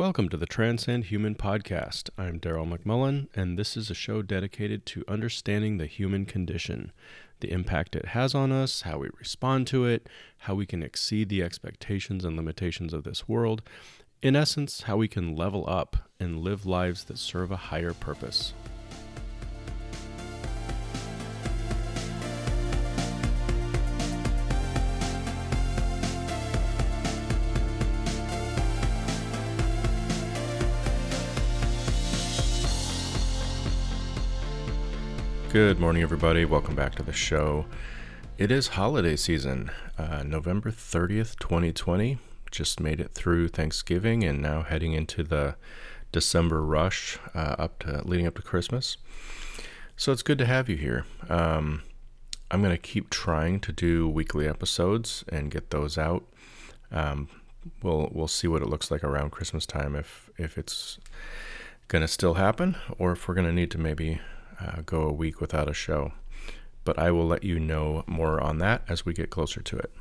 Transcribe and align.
Welcome 0.00 0.30
to 0.30 0.38
the 0.38 0.46
Transcend 0.46 1.04
Human 1.04 1.34
podcast. 1.34 2.08
I'm 2.16 2.40
Daryl 2.40 2.66
McMullen, 2.66 3.28
and 3.34 3.58
this 3.58 3.76
is 3.76 3.90
a 3.90 3.94
show 3.94 4.22
dedicated 4.22 4.86
to 4.86 5.04
understanding 5.06 5.76
the 5.76 5.84
human 5.84 6.24
condition, 6.24 6.90
the 7.40 7.52
impact 7.52 7.94
it 7.94 8.06
has 8.06 8.34
on 8.34 8.50
us, 8.50 8.80
how 8.80 8.96
we 8.96 9.10
respond 9.18 9.66
to 9.66 9.84
it, 9.84 10.08
how 10.38 10.54
we 10.54 10.64
can 10.64 10.82
exceed 10.82 11.28
the 11.28 11.42
expectations 11.42 12.24
and 12.24 12.34
limitations 12.34 12.94
of 12.94 13.04
this 13.04 13.28
world. 13.28 13.60
In 14.22 14.34
essence, 14.34 14.84
how 14.84 14.96
we 14.96 15.06
can 15.06 15.36
level 15.36 15.68
up 15.68 16.08
and 16.18 16.38
live 16.38 16.64
lives 16.64 17.04
that 17.04 17.18
serve 17.18 17.50
a 17.50 17.56
higher 17.56 17.92
purpose. 17.92 18.54
Good 35.52 35.80
morning, 35.80 36.02
everybody. 36.02 36.44
Welcome 36.44 36.76
back 36.76 36.94
to 36.94 37.02
the 37.02 37.12
show. 37.12 37.66
It 38.38 38.52
is 38.52 38.68
holiday 38.68 39.16
season, 39.16 39.72
uh, 39.98 40.22
November 40.22 40.70
30th, 40.70 41.36
2020. 41.40 42.18
Just 42.52 42.78
made 42.78 43.00
it 43.00 43.10
through 43.10 43.48
Thanksgiving 43.48 44.22
and 44.22 44.40
now 44.40 44.62
heading 44.62 44.92
into 44.92 45.24
the 45.24 45.56
December 46.12 46.62
rush 46.62 47.18
uh, 47.34 47.56
up 47.58 47.80
to 47.80 48.00
leading 48.06 48.28
up 48.28 48.36
to 48.36 48.42
Christmas. 48.42 48.96
So 49.96 50.12
it's 50.12 50.22
good 50.22 50.38
to 50.38 50.46
have 50.46 50.68
you 50.68 50.76
here. 50.76 51.04
Um, 51.28 51.82
I'm 52.52 52.62
going 52.62 52.70
to 52.70 52.78
keep 52.80 53.10
trying 53.10 53.58
to 53.58 53.72
do 53.72 54.08
weekly 54.08 54.46
episodes 54.46 55.24
and 55.30 55.50
get 55.50 55.70
those 55.70 55.98
out. 55.98 56.22
Um, 56.92 57.28
we'll 57.82 58.08
we'll 58.12 58.28
see 58.28 58.46
what 58.46 58.62
it 58.62 58.68
looks 58.68 58.88
like 58.88 59.02
around 59.02 59.32
Christmas 59.32 59.66
time 59.66 59.96
if 59.96 60.30
if 60.38 60.56
it's 60.56 61.00
going 61.88 62.02
to 62.02 62.08
still 62.08 62.34
happen 62.34 62.76
or 63.00 63.10
if 63.10 63.26
we're 63.26 63.34
going 63.34 63.48
to 63.48 63.52
need 63.52 63.72
to 63.72 63.78
maybe 63.78 64.20
uh, 64.60 64.82
go 64.84 65.02
a 65.02 65.12
week 65.12 65.40
without 65.40 65.68
a 65.68 65.74
show. 65.74 66.12
But 66.84 66.98
I 66.98 67.10
will 67.10 67.26
let 67.26 67.44
you 67.44 67.58
know 67.58 68.04
more 68.06 68.40
on 68.40 68.58
that 68.58 68.82
as 68.88 69.04
we 69.04 69.12
get 69.12 69.30
closer 69.30 69.60
to 69.60 69.76
it. 69.76 69.92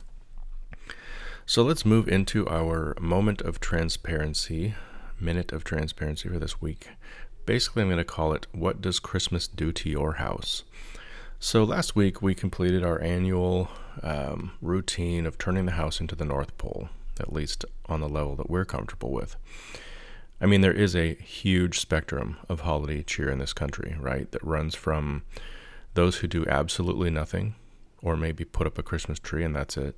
So 1.45 1.63
let's 1.63 1.85
move 1.85 2.07
into 2.07 2.47
our 2.47 2.95
moment 3.01 3.41
of 3.41 3.59
transparency, 3.59 4.75
minute 5.19 5.51
of 5.51 5.63
transparency 5.63 6.29
for 6.29 6.39
this 6.39 6.61
week. 6.61 6.89
Basically, 7.45 7.81
I'm 7.81 7.89
going 7.89 7.97
to 7.97 8.03
call 8.03 8.33
it 8.33 8.47
What 8.51 8.81
Does 8.81 8.99
Christmas 8.99 9.47
Do 9.47 9.71
to 9.71 9.89
Your 9.89 10.13
House? 10.13 10.63
So 11.39 11.63
last 11.63 11.95
week 11.95 12.21
we 12.21 12.35
completed 12.35 12.83
our 12.83 13.01
annual 13.01 13.69
um, 14.03 14.51
routine 14.61 15.25
of 15.25 15.38
turning 15.38 15.66
the 15.66 15.71
house 15.71 15.99
into 15.99 16.16
the 16.16 16.25
North 16.25 16.55
Pole, 16.57 16.89
at 17.19 17.33
least 17.33 17.66
on 17.88 18.01
the 18.01 18.09
level 18.09 18.35
that 18.35 18.49
we're 18.49 18.66
comfortable 18.66 19.11
with. 19.11 19.35
I 20.41 20.45
mean, 20.45 20.61
there 20.61 20.73
is 20.73 20.95
a 20.95 21.15
huge 21.15 21.79
spectrum 21.79 22.37
of 22.47 22.61
holiday 22.61 23.03
cheer 23.03 23.29
in 23.29 23.39
this 23.39 23.53
country, 23.53 23.95
right? 23.99 24.31
That 24.31 24.43
runs 24.43 24.73
from 24.73 25.23
those 25.95 26.17
who 26.17 26.27
do 26.27 26.45
absolutely 26.47 27.09
nothing, 27.09 27.55
or 28.01 28.15
maybe 28.15 28.45
put 28.45 28.67
up 28.67 28.77
a 28.77 28.83
Christmas 28.83 29.19
tree 29.19 29.43
and 29.43 29.55
that's 29.55 29.75
it, 29.75 29.97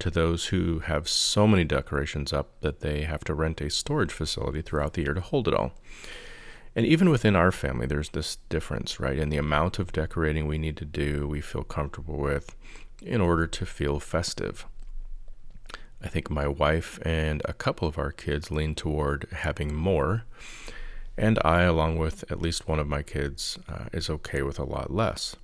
to 0.00 0.10
those 0.10 0.46
who 0.46 0.80
have 0.80 1.08
so 1.08 1.46
many 1.46 1.64
decorations 1.64 2.32
up 2.32 2.60
that 2.60 2.80
they 2.80 3.02
have 3.02 3.24
to 3.24 3.34
rent 3.34 3.60
a 3.60 3.70
storage 3.70 4.12
facility 4.12 4.60
throughout 4.60 4.94
the 4.94 5.02
year 5.02 5.14
to 5.14 5.20
hold 5.20 5.48
it 5.48 5.54
all. 5.54 5.72
And 6.76 6.86
even 6.86 7.10
within 7.10 7.34
our 7.34 7.50
family, 7.50 7.86
there's 7.86 8.10
this 8.10 8.36
difference, 8.48 9.00
right? 9.00 9.18
In 9.18 9.28
the 9.28 9.38
amount 9.38 9.78
of 9.78 9.92
decorating 9.92 10.46
we 10.46 10.58
need 10.58 10.76
to 10.76 10.84
do, 10.84 11.26
we 11.26 11.40
feel 11.40 11.64
comfortable 11.64 12.18
with 12.18 12.54
in 13.02 13.20
order 13.20 13.46
to 13.46 13.66
feel 13.66 13.98
festive. 13.98 14.66
I 16.02 16.08
think 16.08 16.30
my 16.30 16.46
wife 16.46 16.98
and 17.02 17.42
a 17.44 17.52
couple 17.52 17.86
of 17.86 17.98
our 17.98 18.10
kids 18.10 18.50
lean 18.50 18.74
toward 18.74 19.28
having 19.32 19.74
more. 19.74 20.24
And 21.16 21.38
I, 21.44 21.62
along 21.62 21.98
with 21.98 22.30
at 22.30 22.40
least 22.40 22.66
one 22.66 22.78
of 22.78 22.88
my 22.88 23.02
kids, 23.02 23.58
uh, 23.68 23.86
is 23.92 24.08
okay 24.08 24.40
with 24.40 24.58
a 24.58 24.64
lot 24.64 24.90
less. 24.90 25.36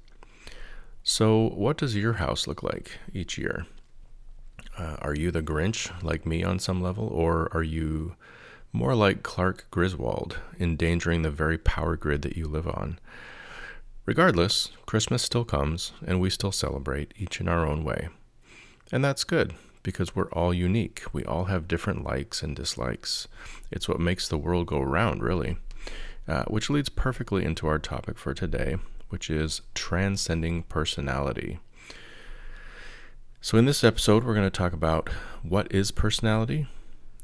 So, 1.03 1.51
what 1.51 1.77
does 1.77 1.95
your 1.95 2.15
house 2.15 2.47
look 2.47 2.63
like 2.63 2.93
each 3.13 3.37
year? 3.37 3.67
Uh, 4.79 4.97
are 5.03 5.15
you 5.15 5.31
the 5.31 5.43
Grinch, 5.43 5.91
like 6.03 6.25
me 6.25 6.43
on 6.43 6.59
some 6.59 6.81
level, 6.81 7.07
or 7.07 7.49
are 7.53 7.63
you 7.63 8.17
more 8.73 8.95
like 8.95 9.23
Clark 9.23 9.67
Griswold, 9.71 10.39
endangering 10.59 11.23
the 11.23 11.31
very 11.31 11.59
power 11.59 11.97
grid 11.97 12.23
that 12.23 12.37
you 12.37 12.47
live 12.47 12.67
on? 12.67 12.99
Regardless, 14.07 14.71
Christmas 14.87 15.23
still 15.23 15.45
comes, 15.45 15.93
and 16.07 16.21
we 16.21 16.31
still 16.31 16.53
celebrate, 16.53 17.13
each 17.19 17.41
in 17.41 17.49
our 17.49 17.67
own 17.67 17.85
way. 17.85 18.09
And 18.91 19.05
that's 19.05 19.25
good 19.25 19.55
because 19.87 20.17
we're 20.17 20.29
all 20.33 20.53
unique. 20.53 21.05
We 21.13 21.25
all 21.25 21.45
have 21.45 21.69
different 21.69 22.03
likes 22.03 22.43
and 22.43 22.57
dislikes. 22.57 23.29
It's 23.71 23.89
what 23.89 24.01
makes 24.01 24.27
the 24.27 24.37
world 24.37 24.67
go 24.67 24.83
round, 24.83 25.23
really. 25.23 25.59
Uh, 26.27 26.43
which 26.47 26.69
leads 26.69 26.89
perfectly 26.89 27.45
into 27.45 27.69
our 27.69 27.79
topic 27.79 28.19
for 28.19 28.35
today, 28.35 28.79
which 29.11 29.31
is 29.31 29.61
transcending 29.75 30.65
personality. 30.65 31.61
So, 33.41 33.59
in 33.59 33.65
this 33.65 33.85
episode, 33.85 34.25
we're 34.25 34.35
going 34.35 34.45
to 34.45 34.51
talk 34.51 34.73
about 34.73 35.09
what 35.45 35.71
is 35.71 35.93
personality, 35.93 36.67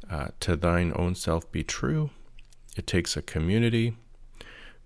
uh, 0.08 0.28
to 0.38 0.54
thine 0.54 0.92
own 0.94 1.16
self 1.16 1.50
be 1.50 1.64
true, 1.64 2.10
it 2.76 2.86
takes 2.86 3.16
a 3.16 3.22
community, 3.22 3.96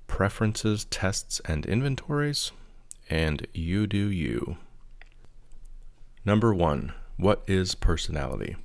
preferences, 0.07 0.87
tests, 0.87 1.43
and 1.45 1.67
inventories, 1.67 2.53
and 3.11 3.47
you 3.53 3.87
do 3.87 4.11
you. 4.11 4.57
Number 6.25 6.55
one, 6.55 6.95
what 7.17 7.43
is 7.47 7.75
personality? 7.75 8.57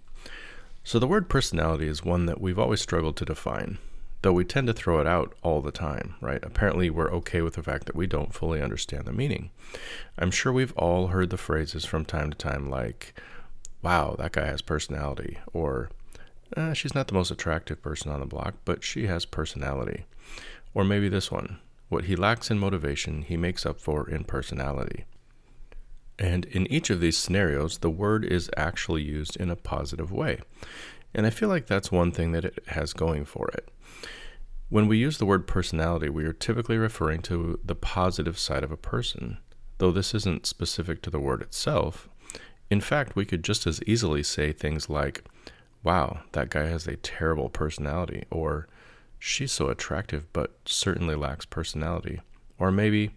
So, 0.84 1.00
the 1.00 1.08
word 1.08 1.30
personality 1.30 1.88
is 1.88 2.04
one 2.04 2.26
that 2.26 2.42
we've 2.42 2.60
always 2.60 2.82
struggled 2.82 3.16
to 3.18 3.26
define, 3.26 3.78
though 4.24 4.34
we 4.34 4.44
tend 4.44 4.68
to 4.68 4.74
throw 4.74 5.00
it 5.00 5.08
out 5.08 5.34
all 5.42 5.62
the 5.62 5.72
time, 5.72 6.16
right? 6.20 6.44
Apparently, 6.44 6.90
we're 6.90 7.12
okay 7.12 7.42
with 7.42 7.54
the 7.54 7.64
fact 7.64 7.86
that 7.86 7.96
we 7.96 8.08
don't 8.08 8.34
fully 8.34 8.62
understand 8.62 9.06
the 9.06 9.14
meaning. 9.14 9.52
I'm 10.18 10.32
sure 10.32 10.52
we've 10.52 10.76
all 10.76 11.08
heard 11.08 11.30
the 11.30 11.38
phrases 11.38 11.86
from 11.86 12.04
time 12.04 12.32
to 12.32 12.38
time 12.38 12.70
like, 12.70 13.14
wow, 13.82 14.16
that 14.18 14.34
guy 14.34 14.48
has 14.48 14.62
personality, 14.62 15.38
or 15.54 15.90
eh, 16.58 16.74
she's 16.74 16.96
not 16.96 17.08
the 17.08 17.14
most 17.14 17.32
attractive 17.32 17.82
person 17.82 18.12
on 18.12 18.20
the 18.20 18.26
block, 18.26 18.56
but 18.66 18.84
she 18.84 19.08
has 19.08 19.24
personality. 19.24 20.06
Or 20.74 20.84
maybe 20.84 21.10
this 21.10 21.32
one, 21.32 21.60
what 21.90 22.06
he 22.06 22.16
lacks 22.16 22.50
in 22.50 22.60
motivation, 22.60 23.22
he 23.22 23.38
makes 23.38 23.66
up 23.66 23.80
for 23.80 24.10
in 24.10 24.24
personality. 24.24 25.06
And 26.22 26.46
in 26.46 26.72
each 26.72 26.92
of 26.92 27.00
these 27.00 27.18
scenarios, 27.18 27.80
the 27.80 27.90
word 27.90 28.24
is 28.24 28.48
actually 28.56 29.02
used 29.02 29.36
in 29.38 29.50
a 29.50 29.56
positive 29.56 30.12
way. 30.12 30.40
And 31.16 31.26
I 31.26 31.32
feel 31.32 31.50
like 31.50 31.66
that's 31.66 31.92
one 31.92 32.12
thing 32.12 32.32
that 32.34 32.46
it 32.46 32.64
has 32.68 32.94
going 32.94 33.26
for 33.26 33.50
it. 33.50 33.70
When 34.70 34.88
we 34.88 35.00
use 35.00 35.18
the 35.18 35.26
word 35.26 35.48
personality, 35.48 36.10
we 36.10 36.24
are 36.26 36.32
typically 36.32 36.78
referring 36.78 37.24
to 37.24 37.60
the 37.66 37.74
positive 37.74 38.38
side 38.38 38.64
of 38.64 38.72
a 38.72 38.78
person, 38.78 39.40
though 39.80 39.92
this 39.92 40.14
isn't 40.14 40.46
specific 40.46 41.02
to 41.02 41.10
the 41.10 41.20
word 41.20 41.42
itself. 41.42 42.08
In 42.70 42.82
fact, 42.82 43.16
we 43.16 43.26
could 43.26 43.44
just 43.44 43.66
as 43.66 43.82
easily 43.88 44.22
say 44.22 44.52
things 44.52 44.92
like, 44.92 45.24
wow, 45.84 46.20
that 46.34 46.52
guy 46.52 46.68
has 46.68 46.86
a 46.86 46.98
terrible 46.98 47.50
personality, 47.50 48.26
or 48.30 48.68
she's 49.18 49.52
so 49.52 49.70
attractive 49.70 50.32
but 50.34 50.56
certainly 50.66 51.16
lacks 51.16 51.46
personality, 51.46 52.22
or 52.60 52.72
maybe 52.72 53.10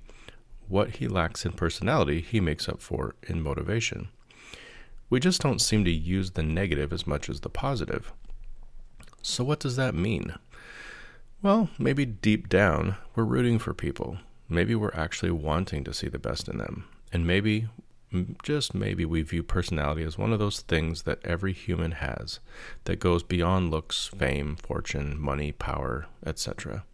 what 0.69 0.97
he 0.97 1.09
lacks 1.09 1.45
in 1.45 1.53
personality, 1.53 2.21
he 2.21 2.41
makes 2.41 2.69
up 2.69 2.81
for 2.81 3.15
in 3.23 3.43
motivation. 3.43 4.09
We 5.11 5.21
just 5.21 5.43
don't 5.43 5.61
seem 5.61 5.85
to 5.85 5.91
use 5.91 6.33
the 6.33 6.43
negative 6.43 6.93
as 6.93 7.07
much 7.07 7.29
as 7.29 7.41
the 7.41 7.49
positive. 7.49 8.13
So, 9.23 9.45
what 9.45 9.61
does 9.61 9.77
that 9.77 9.95
mean? 9.95 10.35
Well, 11.43 11.69
maybe 11.79 12.07
deep 12.07 12.49
down, 12.49 12.97
we're 13.15 13.25
rooting 13.25 13.59
for 13.59 13.75
people. 13.75 14.19
Maybe 14.49 14.75
we're 14.75 14.95
actually 14.95 15.31
wanting 15.31 15.85
to 15.85 15.95
see 15.95 16.09
the 16.09 16.19
best 16.19 16.49
in 16.49 16.59
them. 16.59 16.87
And 17.13 17.27
maybe, 17.27 17.69
just 18.43 18.75
maybe, 18.75 19.05
we 19.05 19.23
view 19.23 19.43
personality 19.43 20.03
as 20.03 20.19
one 20.19 20.33
of 20.33 20.39
those 20.39 20.61
things 20.61 21.03
that 21.03 21.25
every 21.25 21.53
human 21.53 21.93
has 21.93 22.41
that 22.85 23.01
goes 23.01 23.23
beyond 23.23 23.71
looks, 23.71 24.07
fame, 24.07 24.57
fortune, 24.57 25.21
money, 25.21 25.53
power, 25.53 26.07
etc. 26.25 26.85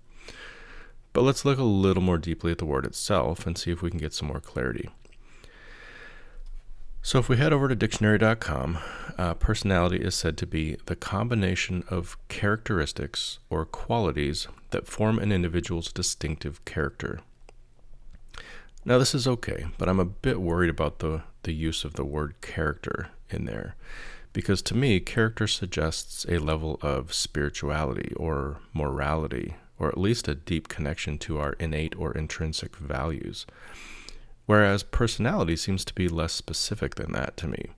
But 1.12 1.22
let's 1.22 1.44
look 1.44 1.58
a 1.58 1.64
little 1.64 2.02
more 2.02 2.18
deeply 2.18 2.52
at 2.52 2.58
the 2.58 2.64
word 2.64 2.86
itself 2.86 3.46
and 3.46 3.58
see 3.58 3.70
if 3.70 3.82
we 3.82 3.90
can 3.90 3.98
get 3.98 4.14
some 4.14 4.28
more 4.28 4.40
clarity. 4.40 4.88
So, 7.02 7.18
if 7.18 7.30
we 7.30 7.38
head 7.38 7.52
over 7.52 7.66
to 7.66 7.74
dictionary.com, 7.74 8.78
uh, 9.16 9.34
personality 9.34 9.96
is 9.96 10.14
said 10.14 10.36
to 10.36 10.46
be 10.46 10.76
the 10.84 10.94
combination 10.94 11.82
of 11.88 12.18
characteristics 12.28 13.38
or 13.48 13.64
qualities 13.64 14.48
that 14.70 14.86
form 14.86 15.18
an 15.18 15.32
individual's 15.32 15.92
distinctive 15.92 16.62
character. 16.66 17.20
Now, 18.84 18.98
this 18.98 19.14
is 19.14 19.26
okay, 19.26 19.66
but 19.78 19.88
I'm 19.88 20.00
a 20.00 20.04
bit 20.04 20.42
worried 20.42 20.70
about 20.70 20.98
the, 20.98 21.22
the 21.44 21.52
use 21.52 21.84
of 21.84 21.94
the 21.94 22.04
word 22.04 22.34
character 22.42 23.08
in 23.30 23.46
there, 23.46 23.76
because 24.34 24.60
to 24.62 24.76
me, 24.76 25.00
character 25.00 25.46
suggests 25.46 26.26
a 26.28 26.38
level 26.38 26.78
of 26.82 27.14
spirituality 27.14 28.12
or 28.16 28.58
morality 28.74 29.54
or 29.80 29.88
at 29.88 29.98
least 29.98 30.28
a 30.28 30.34
deep 30.34 30.68
connection 30.68 31.18
to 31.18 31.38
our 31.38 31.54
innate 31.54 31.96
or 31.96 32.12
intrinsic 32.12 32.76
values. 32.76 33.46
Whereas 34.46 34.82
personality 34.82 35.56
seems 35.56 35.84
to 35.86 35.94
be 35.94 36.08
less 36.08 36.32
specific 36.32 36.94
than 36.96 37.12
that 37.12 37.36
to 37.38 37.48
me. 37.48 37.70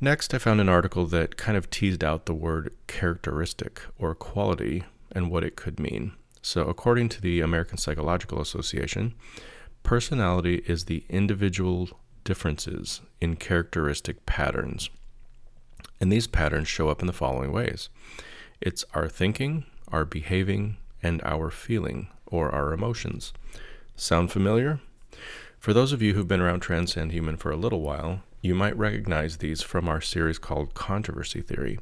Next, 0.00 0.32
I 0.32 0.38
found 0.38 0.60
an 0.60 0.68
article 0.68 1.04
that 1.06 1.36
kind 1.36 1.58
of 1.58 1.68
teased 1.68 2.02
out 2.02 2.24
the 2.24 2.34
word 2.34 2.72
characteristic 2.86 3.82
or 3.98 4.14
quality 4.14 4.84
and 5.12 5.30
what 5.30 5.44
it 5.44 5.56
could 5.56 5.78
mean. 5.78 6.12
So, 6.40 6.62
according 6.62 7.10
to 7.10 7.20
the 7.20 7.40
American 7.40 7.76
Psychological 7.76 8.40
Association, 8.40 9.14
personality 9.82 10.62
is 10.66 10.84
the 10.84 11.04
individual 11.10 11.90
differences 12.24 13.02
in 13.20 13.36
characteristic 13.36 14.24
patterns. 14.24 14.88
And 16.00 16.10
these 16.10 16.26
patterns 16.26 16.68
show 16.68 16.88
up 16.88 17.00
in 17.00 17.06
the 17.06 17.12
following 17.12 17.52
ways 17.52 17.90
it's 18.60 18.84
our 18.94 19.08
thinking, 19.08 19.64
our 19.92 20.04
behaving, 20.04 20.76
and 21.02 21.20
our 21.24 21.50
feeling 21.50 22.08
or 22.26 22.50
our 22.50 22.72
emotions. 22.72 23.32
Sound 23.96 24.30
familiar? 24.30 24.80
For 25.58 25.72
those 25.72 25.92
of 25.92 26.00
you 26.00 26.14
who've 26.14 26.28
been 26.28 26.40
around 26.40 26.60
Transcend 26.60 27.12
Human 27.12 27.36
for 27.36 27.50
a 27.50 27.56
little 27.56 27.82
while, 27.82 28.22
you 28.40 28.54
might 28.54 28.76
recognize 28.76 29.36
these 29.36 29.62
from 29.62 29.88
our 29.88 30.00
series 30.00 30.38
called 30.38 30.74
Controversy 30.74 31.42
Theory. 31.42 31.78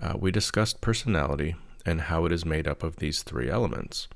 Uh, 0.00 0.14
we 0.16 0.30
discussed 0.30 0.80
personality 0.80 1.56
and 1.84 2.02
how 2.02 2.24
it 2.24 2.32
is 2.32 2.44
made 2.44 2.68
up 2.68 2.82
of 2.82 2.96
these 2.96 3.22
three 3.22 3.50
elements. 3.50 4.06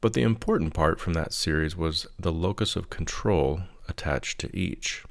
But 0.00 0.12
the 0.12 0.22
important 0.22 0.74
part 0.74 1.00
from 1.00 1.14
that 1.14 1.32
series 1.32 1.76
was 1.76 2.06
the 2.18 2.32
locus 2.32 2.76
of 2.76 2.90
control 2.90 3.62
attached 3.88 4.38
to 4.40 4.54
each. 4.56 5.04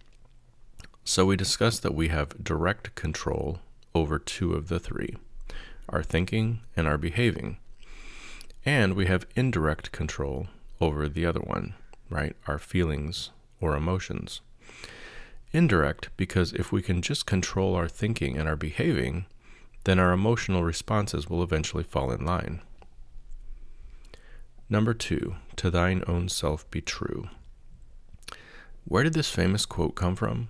So 1.03 1.25
we 1.25 1.35
discussed 1.35 1.81
that 1.83 1.95
we 1.95 2.09
have 2.09 2.43
direct 2.43 2.93
control 2.95 3.59
over 3.95 4.19
two 4.19 4.53
of 4.53 4.67
the 4.67 4.79
three 4.79 5.15
our 5.91 6.03
thinking 6.03 6.61
and 6.75 6.87
our 6.87 6.97
behaving. 6.97 7.57
And 8.65 8.93
we 8.93 9.05
have 9.05 9.27
indirect 9.35 9.91
control 9.91 10.47
over 10.81 11.07
the 11.07 11.25
other 11.25 11.39
one, 11.39 11.73
right? 12.09 12.35
Our 12.47 12.59
feelings 12.59 13.31
or 13.61 13.75
emotions. 13.75 14.41
Indirect, 15.51 16.09
because 16.15 16.53
if 16.53 16.71
we 16.71 16.81
can 16.81 17.01
just 17.01 17.25
control 17.25 17.75
our 17.75 17.87
thinking 17.87 18.37
and 18.37 18.47
our 18.47 18.55
behaving, 18.55 19.25
then 19.85 19.99
our 19.99 20.11
emotional 20.11 20.63
responses 20.63 21.29
will 21.29 21.41
eventually 21.41 21.83
fall 21.83 22.11
in 22.11 22.25
line. 22.25 22.61
Number 24.69 24.93
two, 24.93 25.35
to 25.55 25.71
thine 25.71 26.03
own 26.05 26.29
self 26.29 26.69
be 26.69 26.81
true. 26.81 27.29
Where 28.85 29.03
did 29.03 29.13
this 29.13 29.31
famous 29.31 29.65
quote 29.65 29.95
come 29.95 30.15
from? 30.15 30.49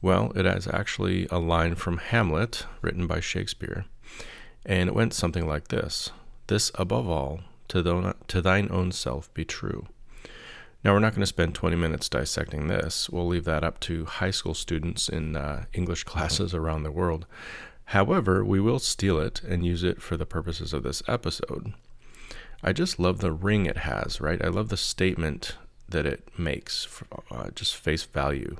Well, 0.00 0.32
it 0.34 0.46
is 0.46 0.66
actually 0.66 1.26
a 1.30 1.38
line 1.38 1.74
from 1.74 1.98
Hamlet, 1.98 2.66
written 2.80 3.06
by 3.06 3.20
Shakespeare, 3.20 3.84
and 4.64 4.88
it 4.88 4.94
went 4.94 5.14
something 5.14 5.46
like 5.46 5.68
this 5.68 6.10
This 6.46 6.70
above 6.74 7.08
all, 7.08 7.40
to, 7.68 7.82
thine 8.42 8.68
own 8.70 8.92
self 8.92 9.32
be 9.34 9.44
true. 9.44 9.86
Now, 10.84 10.92
we're 10.92 10.98
not 10.98 11.12
going 11.12 11.20
to 11.22 11.26
spend 11.26 11.54
20 11.54 11.76
minutes 11.76 12.08
dissecting 12.08 12.66
this. 12.66 13.08
We'll 13.08 13.28
leave 13.28 13.44
that 13.44 13.62
up 13.62 13.78
to 13.80 14.04
high 14.04 14.32
school 14.32 14.54
students 14.54 15.08
in 15.08 15.36
uh, 15.36 15.66
English 15.72 16.02
classes 16.04 16.54
around 16.54 16.82
the 16.82 16.90
world. 16.90 17.24
However, 17.86 18.44
we 18.44 18.58
will 18.58 18.80
steal 18.80 19.20
it 19.20 19.42
and 19.44 19.64
use 19.64 19.84
it 19.84 20.02
for 20.02 20.16
the 20.16 20.26
purposes 20.26 20.72
of 20.72 20.82
this 20.82 21.02
episode. 21.06 21.72
I 22.62 22.72
just 22.72 22.98
love 22.98 23.18
the 23.18 23.32
ring 23.32 23.66
it 23.66 23.78
has, 23.78 24.20
right? 24.20 24.44
I 24.44 24.48
love 24.48 24.70
the 24.70 24.76
statement 24.76 25.56
that 25.88 26.06
it 26.06 26.26
makes, 26.36 26.88
uh, 27.30 27.50
just 27.54 27.76
face 27.76 28.02
value. 28.02 28.56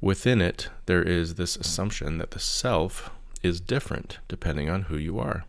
Within 0.00 0.40
it, 0.40 0.68
there 0.86 1.02
is 1.02 1.34
this 1.34 1.56
assumption 1.56 2.18
that 2.18 2.32
the 2.32 2.38
self 2.40 3.10
is 3.44 3.60
different 3.60 4.18
depending 4.28 4.68
on 4.68 4.82
who 4.82 4.96
you 4.96 5.18
are. 5.18 5.44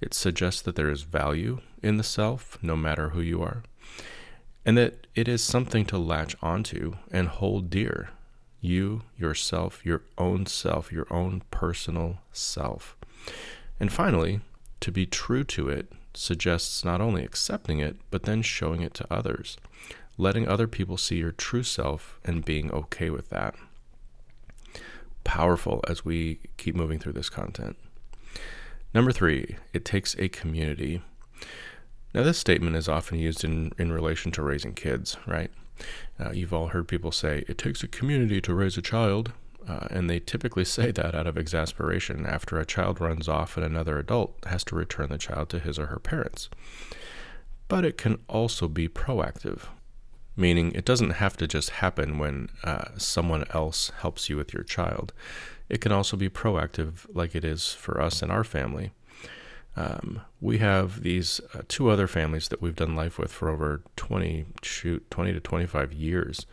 It 0.00 0.14
suggests 0.14 0.62
that 0.62 0.76
there 0.76 0.90
is 0.90 1.02
value 1.02 1.60
in 1.82 1.96
the 1.96 2.02
self, 2.02 2.58
no 2.62 2.76
matter 2.76 3.10
who 3.10 3.20
you 3.20 3.42
are 3.42 3.62
and 4.64 4.78
that 4.78 5.06
it 5.14 5.28
is 5.28 5.42
something 5.42 5.84
to 5.86 5.98
latch 5.98 6.34
onto 6.42 6.94
and 7.10 7.28
hold 7.28 7.70
dear. 7.70 8.10
You, 8.60 9.02
yourself, 9.18 9.84
your 9.84 10.02
own 10.16 10.46
self, 10.46 10.90
your 10.90 11.06
own 11.10 11.42
personal 11.50 12.18
self. 12.32 12.96
And 13.78 13.92
finally, 13.92 14.40
to 14.80 14.90
be 14.90 15.04
true 15.04 15.44
to 15.44 15.68
it 15.68 15.92
suggests 16.14 16.84
not 16.84 17.00
only 17.00 17.24
accepting 17.24 17.80
it, 17.80 17.96
but 18.10 18.22
then 18.22 18.40
showing 18.40 18.80
it 18.80 18.94
to 18.94 19.12
others, 19.12 19.58
letting 20.16 20.48
other 20.48 20.66
people 20.66 20.96
see 20.96 21.16
your 21.16 21.32
true 21.32 21.62
self 21.62 22.18
and 22.24 22.44
being 22.44 22.72
okay 22.72 23.10
with 23.10 23.28
that. 23.28 23.54
Powerful 25.24 25.82
as 25.88 26.04
we 26.04 26.38
keep 26.56 26.74
moving 26.74 26.98
through 26.98 27.14
this 27.14 27.30
content. 27.30 27.76
Number 28.94 29.10
three, 29.10 29.56
it 29.72 29.84
takes 29.84 30.14
a 30.18 30.28
community 30.28 31.02
now, 32.14 32.22
this 32.22 32.38
statement 32.38 32.76
is 32.76 32.88
often 32.88 33.18
used 33.18 33.42
in, 33.42 33.72
in 33.76 33.90
relation 33.90 34.30
to 34.32 34.42
raising 34.42 34.72
kids, 34.72 35.16
right? 35.26 35.50
Uh, 36.18 36.30
you've 36.30 36.52
all 36.52 36.68
heard 36.68 36.86
people 36.86 37.10
say, 37.10 37.44
it 37.48 37.58
takes 37.58 37.82
a 37.82 37.88
community 37.88 38.40
to 38.40 38.54
raise 38.54 38.78
a 38.78 38.82
child, 38.82 39.32
uh, 39.68 39.88
and 39.90 40.08
they 40.08 40.20
typically 40.20 40.64
say 40.64 40.92
that 40.92 41.16
out 41.16 41.26
of 41.26 41.36
exasperation 41.36 42.24
after 42.24 42.60
a 42.60 42.64
child 42.64 43.00
runs 43.00 43.28
off 43.28 43.56
and 43.56 43.66
another 43.66 43.98
adult 43.98 44.36
has 44.46 44.62
to 44.64 44.76
return 44.76 45.08
the 45.08 45.18
child 45.18 45.48
to 45.48 45.58
his 45.58 45.76
or 45.76 45.86
her 45.86 45.98
parents. 45.98 46.48
But 47.66 47.84
it 47.84 47.98
can 47.98 48.18
also 48.28 48.68
be 48.68 48.88
proactive, 48.88 49.62
meaning 50.36 50.72
it 50.72 50.84
doesn't 50.84 51.10
have 51.10 51.36
to 51.36 51.46
just 51.46 51.70
happen 51.70 52.18
when 52.18 52.48
uh, 52.64 52.86
someone 52.96 53.44
else 53.50 53.90
helps 54.00 54.28
you 54.28 54.36
with 54.36 54.52
your 54.52 54.64
child. 54.64 55.12
It 55.68 55.80
can 55.80 55.92
also 55.92 56.16
be 56.16 56.28
proactive, 56.28 57.06
like 57.14 57.34
it 57.34 57.44
is 57.44 57.72
for 57.72 58.00
us 58.00 58.22
and 58.22 58.30
our 58.30 58.44
family. 58.44 58.92
Um, 59.76 60.20
we 60.40 60.58
have 60.58 61.02
these 61.02 61.40
uh, 61.52 61.62
two 61.66 61.88
other 61.88 62.06
families 62.06 62.48
that 62.48 62.62
we've 62.62 62.76
done 62.76 62.94
life 62.94 63.18
with 63.18 63.32
for 63.32 63.48
over 63.48 63.82
20 63.96 64.46
shoot 64.62 65.10
20 65.10 65.32
to 65.32 65.40
25 65.40 65.92
years 65.92 66.46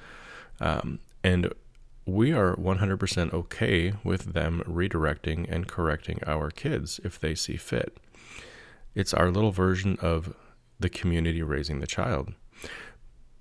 um, 0.60 1.00
and 1.24 1.54
we 2.08 2.32
are 2.34 2.56
100% 2.56 3.32
okay 3.32 3.94
with 4.04 4.34
them 4.34 4.64
redirecting 4.68 5.46
and 5.52 5.68
correcting 5.68 6.20
our 6.26 6.50
kids 6.50 7.00
if 7.04 7.20
they 7.20 7.36
see 7.36 7.58
fit 7.58 7.98
it's 8.96 9.14
our 9.14 9.30
little 9.30 9.52
version 9.52 10.00
of 10.02 10.36
the 10.80 10.90
community 10.90 11.44
raising 11.44 11.80
the 11.80 11.86
child 11.86 12.34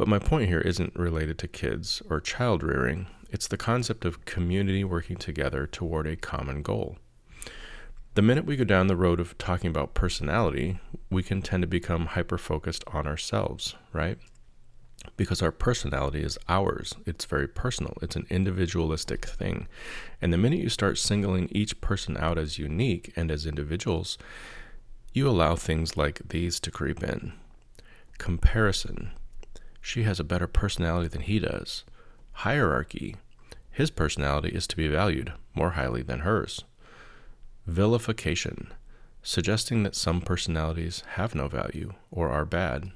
but 0.00 0.08
my 0.08 0.18
point 0.18 0.48
here 0.48 0.60
isn't 0.60 0.96
related 0.96 1.36
to 1.36 1.46
kids 1.46 2.00
or 2.08 2.22
child 2.22 2.62
rearing 2.62 3.06
it's 3.28 3.46
the 3.46 3.58
concept 3.58 4.06
of 4.06 4.24
community 4.24 4.82
working 4.82 5.16
together 5.16 5.66
toward 5.66 6.06
a 6.06 6.16
common 6.16 6.62
goal 6.62 6.96
the 8.14 8.22
minute 8.22 8.44
we 8.44 8.56
go 8.56 8.64
down 8.64 8.88
the 8.88 8.96
road 8.96 9.20
of 9.20 9.38
talking 9.38 9.70
about 9.70 9.94
personality, 9.94 10.80
we 11.10 11.22
can 11.22 11.42
tend 11.42 11.62
to 11.62 11.68
become 11.68 12.06
hyper 12.06 12.38
focused 12.38 12.82
on 12.88 13.06
ourselves, 13.06 13.76
right? 13.92 14.18
Because 15.16 15.40
our 15.40 15.52
personality 15.52 16.22
is 16.22 16.36
ours. 16.48 16.92
It's 17.06 17.24
very 17.24 17.46
personal. 17.46 17.96
It's 18.02 18.16
an 18.16 18.26
individualistic 18.28 19.26
thing. 19.26 19.68
And 20.20 20.32
the 20.32 20.38
minute 20.38 20.58
you 20.58 20.68
start 20.68 20.98
singling 20.98 21.48
each 21.52 21.80
person 21.80 22.16
out 22.16 22.36
as 22.36 22.58
unique 22.58 23.12
and 23.14 23.30
as 23.30 23.46
individuals, 23.46 24.18
you 25.14 25.28
allow 25.28 25.54
things 25.54 25.96
like 25.96 26.20
these 26.30 26.58
to 26.60 26.72
creep 26.72 27.04
in. 27.04 27.32
Comparison. 28.18 29.12
She 29.80 30.02
has 30.04 30.20
a 30.20 30.24
better 30.24 30.46
personality 30.46 31.08
than 31.08 31.22
he 31.22 31.38
does. 31.38 31.84
Hierarchy. 32.32 33.16
His 33.70 33.90
personality 33.90 34.50
is 34.50 34.66
to 34.66 34.76
be 34.76 34.88
valued 34.88 35.32
more 35.54 35.70
highly 35.70 36.02
than 36.02 36.20
hers 36.20 36.64
vilification, 37.66 38.72
suggesting 39.22 39.82
that 39.82 39.94
some 39.94 40.20
personalities 40.20 41.02
have 41.10 41.34
no 41.34 41.48
value 41.48 41.92
or 42.10 42.28
are 42.30 42.44
bad. 42.44 42.90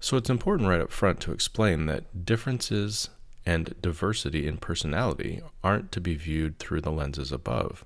So 0.00 0.16
it's 0.16 0.30
important 0.30 0.68
right 0.68 0.80
up 0.80 0.92
front 0.92 1.20
to 1.20 1.32
explain 1.32 1.86
that 1.86 2.24
differences 2.24 3.10
and 3.46 3.74
diversity 3.80 4.46
in 4.46 4.58
personality 4.58 5.40
aren't 5.62 5.92
to 5.92 6.00
be 6.00 6.14
viewed 6.14 6.58
through 6.58 6.82
the 6.82 6.92
lenses 6.92 7.32
above. 7.32 7.84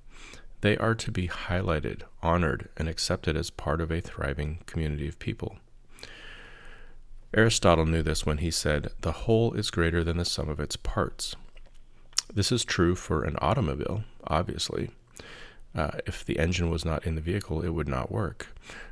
They 0.60 0.76
are 0.76 0.94
to 0.96 1.10
be 1.10 1.28
highlighted, 1.28 2.02
honored, 2.22 2.68
and 2.76 2.88
accepted 2.88 3.36
as 3.36 3.50
part 3.50 3.80
of 3.80 3.90
a 3.90 4.00
thriving 4.00 4.58
community 4.66 5.08
of 5.08 5.18
people. 5.18 5.58
Aristotle 7.34 7.84
knew 7.84 8.02
this 8.02 8.24
when 8.24 8.38
he 8.38 8.50
said, 8.50 8.90
The 9.02 9.12
whole 9.12 9.52
is 9.52 9.70
greater 9.70 10.02
than 10.02 10.16
the 10.16 10.24
sum 10.24 10.48
of 10.48 10.60
its 10.60 10.76
parts. 10.76 11.36
This 12.32 12.50
is 12.50 12.64
true 12.64 12.94
for 12.94 13.22
an 13.22 13.36
automobile, 13.40 14.04
obviously, 14.26 14.90
uh, 15.74 15.90
if 16.06 16.24
the 16.24 16.38
engine 16.38 16.70
was 16.70 16.84
not 16.84 17.04
in 17.04 17.14
the 17.14 17.20
vehicle, 17.20 17.62
it 17.62 17.70
would 17.70 17.88
not 17.88 18.10
work. 18.10 18.48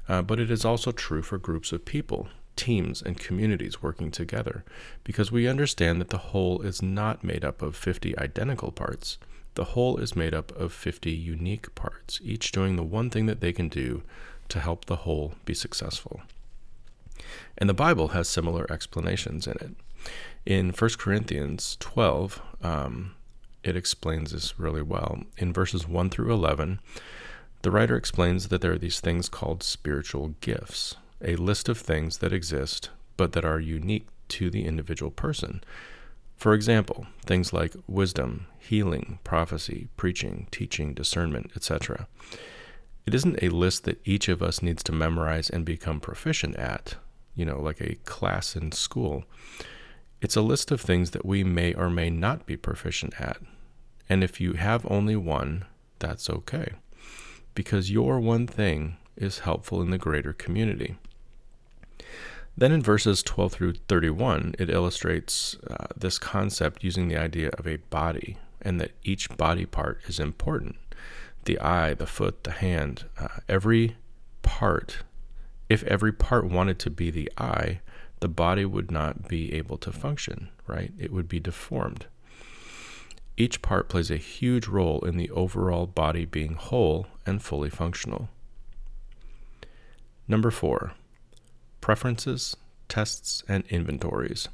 Uh, 0.08 0.22
but 0.22 0.38
it 0.38 0.50
is 0.50 0.64
also 0.64 0.92
true 0.92 1.22
for 1.22 1.38
groups 1.38 1.72
of 1.72 1.84
people, 1.84 2.28
teams, 2.54 3.00
and 3.00 3.18
communities 3.18 3.82
working 3.82 4.10
together, 4.10 4.64
because 5.02 5.32
we 5.32 5.48
understand 5.48 6.00
that 6.00 6.10
the 6.10 6.18
whole 6.18 6.60
is 6.60 6.82
not 6.82 7.24
made 7.24 7.44
up 7.44 7.62
of 7.62 7.74
50 7.74 8.16
identical 8.18 8.70
parts. 8.70 9.18
The 9.54 9.64
whole 9.64 9.96
is 9.96 10.14
made 10.14 10.34
up 10.34 10.52
of 10.52 10.72
50 10.72 11.10
unique 11.10 11.74
parts, 11.74 12.20
each 12.22 12.52
doing 12.52 12.76
the 12.76 12.82
one 12.82 13.08
thing 13.08 13.24
that 13.26 13.40
they 13.40 13.54
can 13.54 13.68
do 13.68 14.02
to 14.48 14.60
help 14.60 14.84
the 14.84 14.96
whole 14.96 15.34
be 15.46 15.54
successful. 15.54 16.20
And 17.58 17.68
the 17.68 17.74
Bible 17.74 18.08
has 18.08 18.28
similar 18.28 18.66
explanations 18.70 19.46
in 19.46 19.54
it. 19.60 19.70
In 20.44 20.70
1 20.70 20.90
Corinthians 20.98 21.76
12, 21.80 22.40
um, 22.62 23.14
it 23.62 23.76
explains 23.76 24.32
this 24.32 24.58
really 24.58 24.82
well. 24.82 25.24
In 25.36 25.52
verses 25.52 25.88
1 25.88 26.10
through 26.10 26.32
11, 26.32 26.80
the 27.62 27.70
writer 27.70 27.96
explains 27.96 28.48
that 28.48 28.60
there 28.60 28.72
are 28.72 28.78
these 28.78 29.00
things 29.00 29.28
called 29.28 29.62
spiritual 29.62 30.34
gifts, 30.40 30.94
a 31.20 31.34
list 31.36 31.68
of 31.68 31.78
things 31.78 32.18
that 32.18 32.32
exist 32.32 32.90
but 33.16 33.32
that 33.32 33.44
are 33.44 33.58
unique 33.58 34.06
to 34.28 34.50
the 34.50 34.66
individual 34.66 35.10
person. 35.10 35.62
For 36.36 36.52
example, 36.52 37.06
things 37.24 37.52
like 37.52 37.74
wisdom, 37.86 38.46
healing, 38.58 39.18
prophecy, 39.24 39.88
preaching, 39.96 40.48
teaching, 40.50 40.92
discernment, 40.92 41.50
etc. 41.56 42.06
It 43.06 43.14
isn't 43.14 43.42
a 43.42 43.48
list 43.48 43.84
that 43.84 44.00
each 44.04 44.28
of 44.28 44.42
us 44.42 44.62
needs 44.62 44.82
to 44.84 44.92
memorize 44.92 45.48
and 45.48 45.64
become 45.64 46.00
proficient 46.00 46.56
at, 46.56 46.96
you 47.36 47.44
know, 47.44 47.60
like 47.60 47.80
a 47.80 47.96
class 48.04 48.56
in 48.56 48.72
school. 48.72 49.24
It's 50.20 50.36
a 50.36 50.42
list 50.42 50.72
of 50.72 50.80
things 50.80 51.10
that 51.10 51.26
we 51.26 51.44
may 51.44 51.74
or 51.74 51.90
may 51.90 52.10
not 52.10 52.46
be 52.46 52.56
proficient 52.56 53.20
at. 53.20 53.36
And 54.08 54.24
if 54.24 54.40
you 54.40 54.54
have 54.54 54.90
only 54.90 55.14
one, 55.14 55.64
that's 55.98 56.30
okay. 56.30 56.72
Because 57.54 57.90
your 57.90 58.18
one 58.18 58.46
thing 58.46 58.96
is 59.16 59.40
helpful 59.40 59.82
in 59.82 59.90
the 59.90 59.98
greater 59.98 60.32
community. 60.32 60.96
Then 62.56 62.72
in 62.72 62.82
verses 62.82 63.22
12 63.22 63.52
through 63.52 63.74
31, 63.88 64.54
it 64.58 64.70
illustrates 64.70 65.56
uh, 65.68 65.88
this 65.96 66.18
concept 66.18 66.82
using 66.82 67.08
the 67.08 67.18
idea 67.18 67.50
of 67.58 67.66
a 67.66 67.76
body 67.76 68.38
and 68.62 68.80
that 68.80 68.92
each 69.04 69.34
body 69.36 69.66
part 69.66 70.00
is 70.08 70.18
important. 70.18 70.76
The 71.44 71.60
eye, 71.60 71.92
the 71.94 72.06
foot, 72.06 72.44
the 72.44 72.52
hand, 72.52 73.04
uh, 73.18 73.28
every 73.48 73.96
part, 74.42 74.98
if 75.68 75.82
every 75.84 76.12
part 76.12 76.46
wanted 76.46 76.78
to 76.80 76.90
be 76.90 77.10
the 77.10 77.30
eye, 77.36 77.80
the 78.20 78.28
body 78.28 78.64
would 78.64 78.90
not 78.90 79.28
be 79.28 79.52
able 79.52 79.76
to 79.78 79.92
function, 79.92 80.48
right? 80.66 80.92
It 80.98 81.12
would 81.12 81.28
be 81.28 81.40
deformed. 81.40 82.06
Each 83.36 83.60
part 83.60 83.88
plays 83.88 84.10
a 84.10 84.16
huge 84.16 84.66
role 84.66 85.00
in 85.04 85.16
the 85.16 85.30
overall 85.30 85.86
body 85.86 86.24
being 86.24 86.54
whole 86.54 87.06
and 87.26 87.42
fully 87.42 87.68
functional. 87.68 88.28
Number 90.26 90.50
four, 90.50 90.92
preferences, 91.80 92.56
tests, 92.88 93.44
and 93.46 93.64
inventories. 93.68 94.48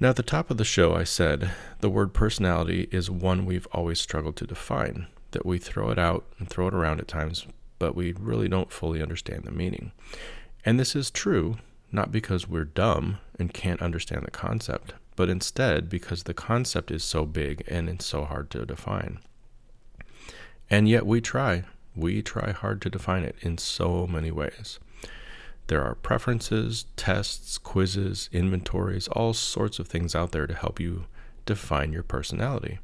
Now, 0.00 0.10
at 0.10 0.16
the 0.16 0.22
top 0.22 0.50
of 0.50 0.56
the 0.56 0.64
show, 0.64 0.94
I 0.94 1.04
said 1.04 1.50
the 1.80 1.90
word 1.90 2.14
personality 2.14 2.88
is 2.90 3.10
one 3.10 3.44
we've 3.44 3.68
always 3.70 4.00
struggled 4.00 4.36
to 4.36 4.46
define, 4.46 5.08
that 5.32 5.44
we 5.44 5.58
throw 5.58 5.90
it 5.90 5.98
out 5.98 6.24
and 6.38 6.48
throw 6.48 6.68
it 6.68 6.74
around 6.74 7.00
at 7.00 7.08
times, 7.08 7.46
but 7.80 7.96
we 7.96 8.12
really 8.12 8.48
don't 8.48 8.70
fully 8.70 9.02
understand 9.02 9.42
the 9.42 9.50
meaning. 9.50 9.90
And 10.64 10.78
this 10.78 10.94
is 10.94 11.10
true, 11.10 11.56
not 11.90 12.12
because 12.12 12.46
we're 12.46 12.64
dumb 12.64 13.18
and 13.40 13.52
can't 13.52 13.82
understand 13.82 14.24
the 14.24 14.30
concept, 14.30 14.92
but 15.16 15.28
instead 15.28 15.88
because 15.88 16.22
the 16.22 16.34
concept 16.34 16.92
is 16.92 17.02
so 17.02 17.24
big 17.24 17.64
and 17.66 17.88
it's 17.88 18.06
so 18.06 18.24
hard 18.24 18.50
to 18.50 18.64
define. 18.64 19.18
And 20.70 20.88
yet 20.88 21.04
we 21.04 21.20
try 21.20 21.64
we 21.96 22.22
try 22.22 22.52
hard 22.52 22.80
to 22.82 22.90
define 22.90 23.24
it 23.24 23.34
in 23.40 23.58
so 23.58 24.06
many 24.06 24.30
ways. 24.30 24.78
There 25.66 25.82
are 25.82 25.94
preferences, 25.94 26.84
tests, 26.96 27.58
quizzes, 27.58 28.28
inventories, 28.32 29.08
all 29.08 29.34
sorts 29.34 29.78
of 29.78 29.88
things 29.88 30.14
out 30.14 30.32
there 30.32 30.46
to 30.46 30.54
help 30.54 30.78
you 30.78 31.06
define 31.46 31.92
your 31.92 32.02
personality. 32.02 32.78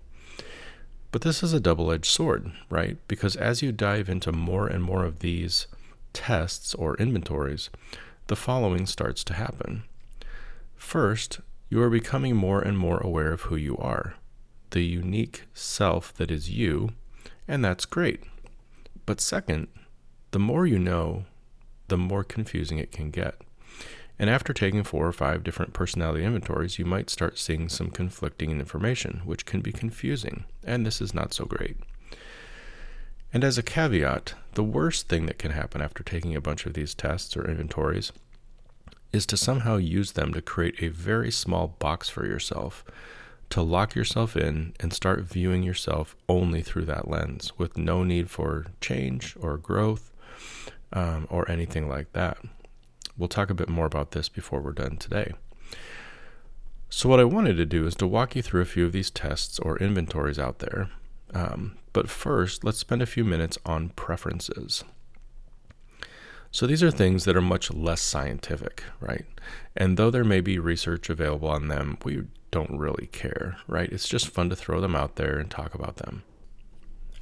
But 1.17 1.23
this 1.23 1.43
is 1.43 1.55
a 1.55 1.61
double 1.61 1.91
edged 1.91 2.11
sword, 2.11 2.53
right? 2.69 2.99
Because 3.09 3.37
as 3.37 3.63
you 3.63 3.73
dive 3.73 4.11
into 4.11 4.33
more 4.33 4.67
and 4.67 4.85
more 4.85 5.07
of 5.07 5.21
these 5.21 5.67
tests 6.13 6.75
or 6.75 6.95
inventories, 6.99 7.71
the 8.27 8.37
following 8.37 8.85
starts 8.85 9.25
to 9.25 9.33
happen. 9.33 9.85
First, 10.77 11.41
you 11.71 11.81
are 11.81 11.89
becoming 11.89 12.37
more 12.37 12.61
and 12.61 12.77
more 12.77 12.99
aware 12.99 13.33
of 13.33 13.41
who 13.49 13.57
you 13.57 13.79
are, 13.79 14.17
the 14.73 14.85
unique 14.85 15.45
self 15.55 16.13
that 16.17 16.31
is 16.31 16.51
you, 16.51 16.91
and 17.49 17.65
that's 17.65 17.87
great. 17.87 18.23
But 19.07 19.19
second, 19.19 19.69
the 20.33 20.39
more 20.39 20.67
you 20.67 20.79
know, 20.79 21.25
the 21.89 21.97
more 21.97 22.25
confusing 22.25 22.77
it 22.77 22.93
can 22.93 23.11
get. 23.11 23.41
And 24.19 24.31
after 24.31 24.53
taking 24.53 24.83
four 24.83 25.07
or 25.07 25.13
five 25.13 25.45
different 25.45 25.73
personality 25.73 26.25
inventories, 26.25 26.79
you 26.79 26.85
might 26.85 27.11
start 27.11 27.39
seeing 27.39 27.69
some 27.69 27.91
conflicting 27.91 28.51
information, 28.51 29.21
which 29.25 29.45
can 29.45 29.61
be 29.61 29.73
confusing, 29.73 30.45
and 30.65 30.87
this 30.87 31.01
is 31.01 31.13
not 31.13 31.35
so 31.35 31.45
great. 31.45 31.77
And 33.33 33.45
as 33.45 33.59
a 33.59 33.63
caveat, 33.63 34.35
the 34.55 34.65
worst 34.65 35.09
thing 35.09 35.27
that 35.27 35.39
can 35.39 35.51
happen 35.51 35.83
after 35.83 36.03
taking 36.03 36.35
a 36.35 36.41
bunch 36.41 36.65
of 36.65 36.73
these 36.73 36.95
tests 36.95 37.37
or 37.37 37.45
inventories 37.45 38.13
is 39.13 39.27
to 39.27 39.37
somehow 39.37 39.77
use 39.77 40.13
them 40.13 40.33
to 40.33 40.41
create 40.41 40.83
a 40.83 40.89
very 40.89 41.31
small 41.31 41.77
box 41.79 42.09
for 42.09 42.25
yourself 42.27 42.85
to 43.51 43.63
lock 43.63 43.95
yourself 43.95 44.37
in 44.37 44.75
and 44.81 44.93
start 44.93 45.21
viewing 45.21 45.63
yourself 45.63 46.17
only 46.29 46.63
through 46.63 46.85
that 46.85 47.09
lens 47.09 47.53
with 47.59 47.79
no 47.79 48.03
need 48.03 48.29
for 48.31 48.67
change 48.81 49.37
or 49.41 49.57
growth 49.57 50.13
um, 50.93 51.27
or 51.31 51.51
anything 51.51 51.89
like 51.89 52.13
that. 52.13 52.39
We'll 53.17 53.29
talk 53.29 53.51
a 53.51 53.55
bit 53.55 53.69
more 53.69 53.87
about 53.87 54.13
this 54.13 54.29
before 54.29 54.61
we're 54.61 54.73
done 54.73 54.97
today. 54.97 55.33
So, 56.89 57.09
what 57.09 57.21
I 57.21 57.25
wanted 57.25 57.57
to 57.57 57.67
do 57.67 57.87
is 57.87 57.95
to 57.97 58.07
walk 58.07 58.37
you 58.37 58.43
through 58.43 58.63
a 58.63 58.67
few 58.67 58.87
of 58.87 58.93
these 58.93 59.11
tests 59.11 59.59
or 59.59 59.79
inventories 59.79 60.39
out 60.39 60.61
there. 60.61 60.91
Um, 61.35 61.79
but 61.93 62.09
first, 62.09 62.63
let's 62.63 62.79
spend 62.79 63.03
a 63.03 63.07
few 63.07 63.25
minutes 63.25 63.59
on 63.65 63.91
preferences. 63.91 64.85
So 66.57 66.67
these 66.67 66.83
are 66.83 66.91
things 66.91 67.25
that 67.25 67.37
are 67.37 67.43
much 67.43 67.71
less 67.71 68.01
scientific, 68.01 68.83
right? 68.99 69.27
And 69.77 69.97
though 69.97 70.11
there 70.11 70.25
may 70.25 70.41
be 70.41 70.59
research 70.59 71.11
available 71.11 71.49
on 71.49 71.69
them, 71.69 71.99
we 72.03 72.23
don't 72.51 72.79
really 72.79 73.09
care, 73.09 73.59
right? 73.69 73.93
It's 73.93 74.09
just 74.09 74.29
fun 74.29 74.49
to 74.49 74.57
throw 74.57 74.81
them 74.81 74.97
out 74.97 75.17
there 75.17 75.39
and 75.39 75.51
talk 75.51 75.75
about 75.75 75.97
them. 75.97 76.23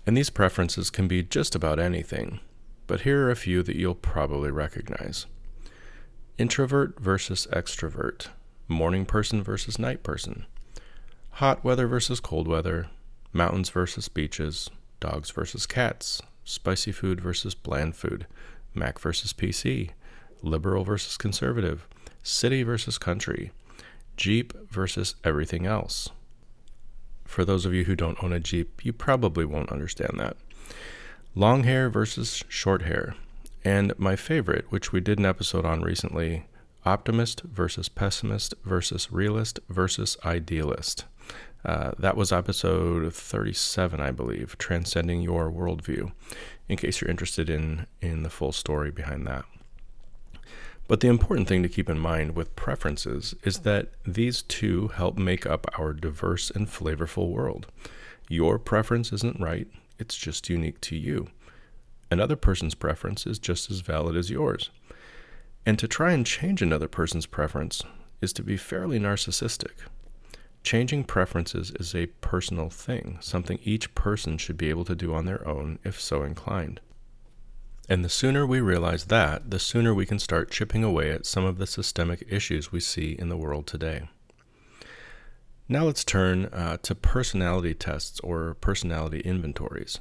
And 0.07 0.17
these 0.17 0.31
preferences 0.31 0.89
can 0.89 1.09
be 1.09 1.25
just 1.25 1.57
about 1.57 1.81
anything, 1.81 2.39
but 2.87 3.01
here 3.01 3.27
are 3.27 3.31
a 3.33 3.37
few 3.37 3.65
that 3.65 3.75
you'll 3.75 3.97
probably 3.97 4.53
recognize 4.53 5.27
introvert 6.37 6.99
versus 6.99 7.47
extrovert, 7.53 8.29
morning 8.67 9.07
person 9.07 9.43
versus 9.43 9.79
night 9.79 10.03
person, 10.03 10.47
hot 11.33 11.63
weather 11.65 11.87
versus 11.87 12.19
cold 12.21 12.49
weather, 12.49 12.89
mountains 13.33 13.71
versus 13.71 14.09
beaches, 14.09 14.69
dogs 14.99 15.31
versus 15.31 15.67
cats, 15.67 16.21
spicy 16.45 16.91
food 16.91 17.21
versus 17.21 17.55
bland 17.55 17.95
food, 17.95 18.27
Mac 18.75 18.99
versus 18.99 19.33
PC, 19.33 19.91
liberal 20.43 20.83
versus 20.83 21.17
conservative, 21.17 21.87
city 22.23 22.63
versus 22.63 22.99
country, 22.99 23.53
Jeep 24.17 24.53
versus 24.69 25.15
everything 25.25 25.67
else. 25.67 26.09
For 27.25 27.45
those 27.45 27.65
of 27.65 27.75
you 27.75 27.85
who 27.85 27.97
don't 27.97 28.23
own 28.23 28.33
a 28.33 28.41
Jeep, 28.41 28.85
you 28.85 28.93
probably 28.93 29.45
won't 29.45 29.73
understand 29.73 30.19
that. 30.19 30.37
Long 31.35 31.65
hair 31.65 31.89
versus 31.89 32.45
short 32.49 32.83
hair. 32.83 33.15
And 33.65 33.99
my 33.99 34.15
favorite, 34.15 34.67
which 34.71 34.93
we 34.93 35.01
did 35.01 35.19
an 35.19 35.25
episode 35.25 35.65
on 35.65 35.81
recently 35.81 36.47
optimist 36.85 37.41
versus 37.43 37.89
pessimist 37.89 38.55
versus 38.63 39.11
realist 39.11 39.59
versus 39.71 40.19
idealist. 40.25 41.07
Uh, 41.65 41.93
that 41.99 42.15
was 42.15 42.31
episode 42.31 43.15
37, 43.15 43.99
I 43.99 44.11
believe, 44.11 44.59
Transcending 44.59 45.23
Your 45.23 45.51
Worldview, 45.51 46.13
in 46.69 46.77
case 46.77 47.01
you're 47.01 47.11
interested 47.11 47.49
in, 47.49 47.87
in 48.03 48.23
the 48.23 48.29
full 48.29 48.53
story 48.53 48.91
behind 48.91 49.27
that. 49.27 49.47
But 50.87 51.01
the 51.01 51.09
important 51.09 51.49
thing 51.49 51.63
to 51.63 51.69
keep 51.71 51.89
in 51.89 51.99
mind 51.99 52.37
with 52.37 52.55
preferences 52.55 53.35
is 53.45 53.61
that 53.61 53.89
these 54.07 54.43
two 54.43 54.89
help 54.89 55.17
make 55.17 55.47
up 55.47 55.67
our 55.79 55.95
diverse 55.95 56.51
and 56.51 56.69
flavorful 56.69 57.31
world. 57.31 57.69
Your 58.29 58.59
preference 58.59 59.11
isn't 59.11 59.41
right, 59.41 59.67
it's 59.99 60.17
just 60.19 60.51
unique 60.51 60.83
to 60.83 60.97
you. 60.97 61.29
Another 62.15 62.37
person's 62.37 62.77
preference 62.77 63.27
is 63.27 63.41
just 63.41 63.73
as 63.73 63.81
valid 63.81 64.15
as 64.15 64.31
yours. 64.31 64.71
And 65.67 65.77
to 65.81 65.89
try 65.89 66.13
and 66.13 66.25
change 66.25 66.63
another 66.63 66.87
person's 66.87 67.27
preference 67.27 67.83
is 68.21 68.33
to 68.35 68.45
be 68.45 68.57
fairly 68.57 69.01
narcissistic. 69.01 69.73
Changing 70.63 71.03
preferences 71.03 71.73
is 71.73 71.93
a 71.93 72.07
personal 72.21 72.71
thing, 72.71 73.19
something 73.21 73.59
each 73.65 73.97
person 73.97 74.39
should 74.39 74.57
be 74.57 74.71
able 74.71 74.85
to 74.85 74.95
do 74.95 75.13
on 75.13 75.27
their 75.27 75.45
own 75.45 75.81
if 75.83 76.01
so 76.01 76.23
inclined. 76.23 76.81
And 77.89 78.05
the 78.05 78.09
sooner 78.09 78.47
we 78.47 78.61
realize 78.61 79.07
that, 79.07 79.51
the 79.51 79.59
sooner 79.59 79.93
we 79.93 80.07
can 80.07 80.21
start 80.21 80.53
chipping 80.53 80.85
away 80.85 81.11
at 81.11 81.27
some 81.27 81.45
of 81.45 81.59
the 81.59 81.67
systemic 81.67 82.25
issues 82.29 82.71
we 82.71 82.79
see 82.79 83.17
in 83.19 83.29
the 83.29 83.37
world 83.37 83.67
today. 83.67 84.09
Now 85.69 85.83
let's 85.87 86.05
turn 86.05 86.45
uh, 86.45 86.77
to 86.83 86.95
personality 86.95 87.75
tests 87.75 88.21
or 88.21 88.55
personality 88.61 89.19
inventories. 89.19 89.99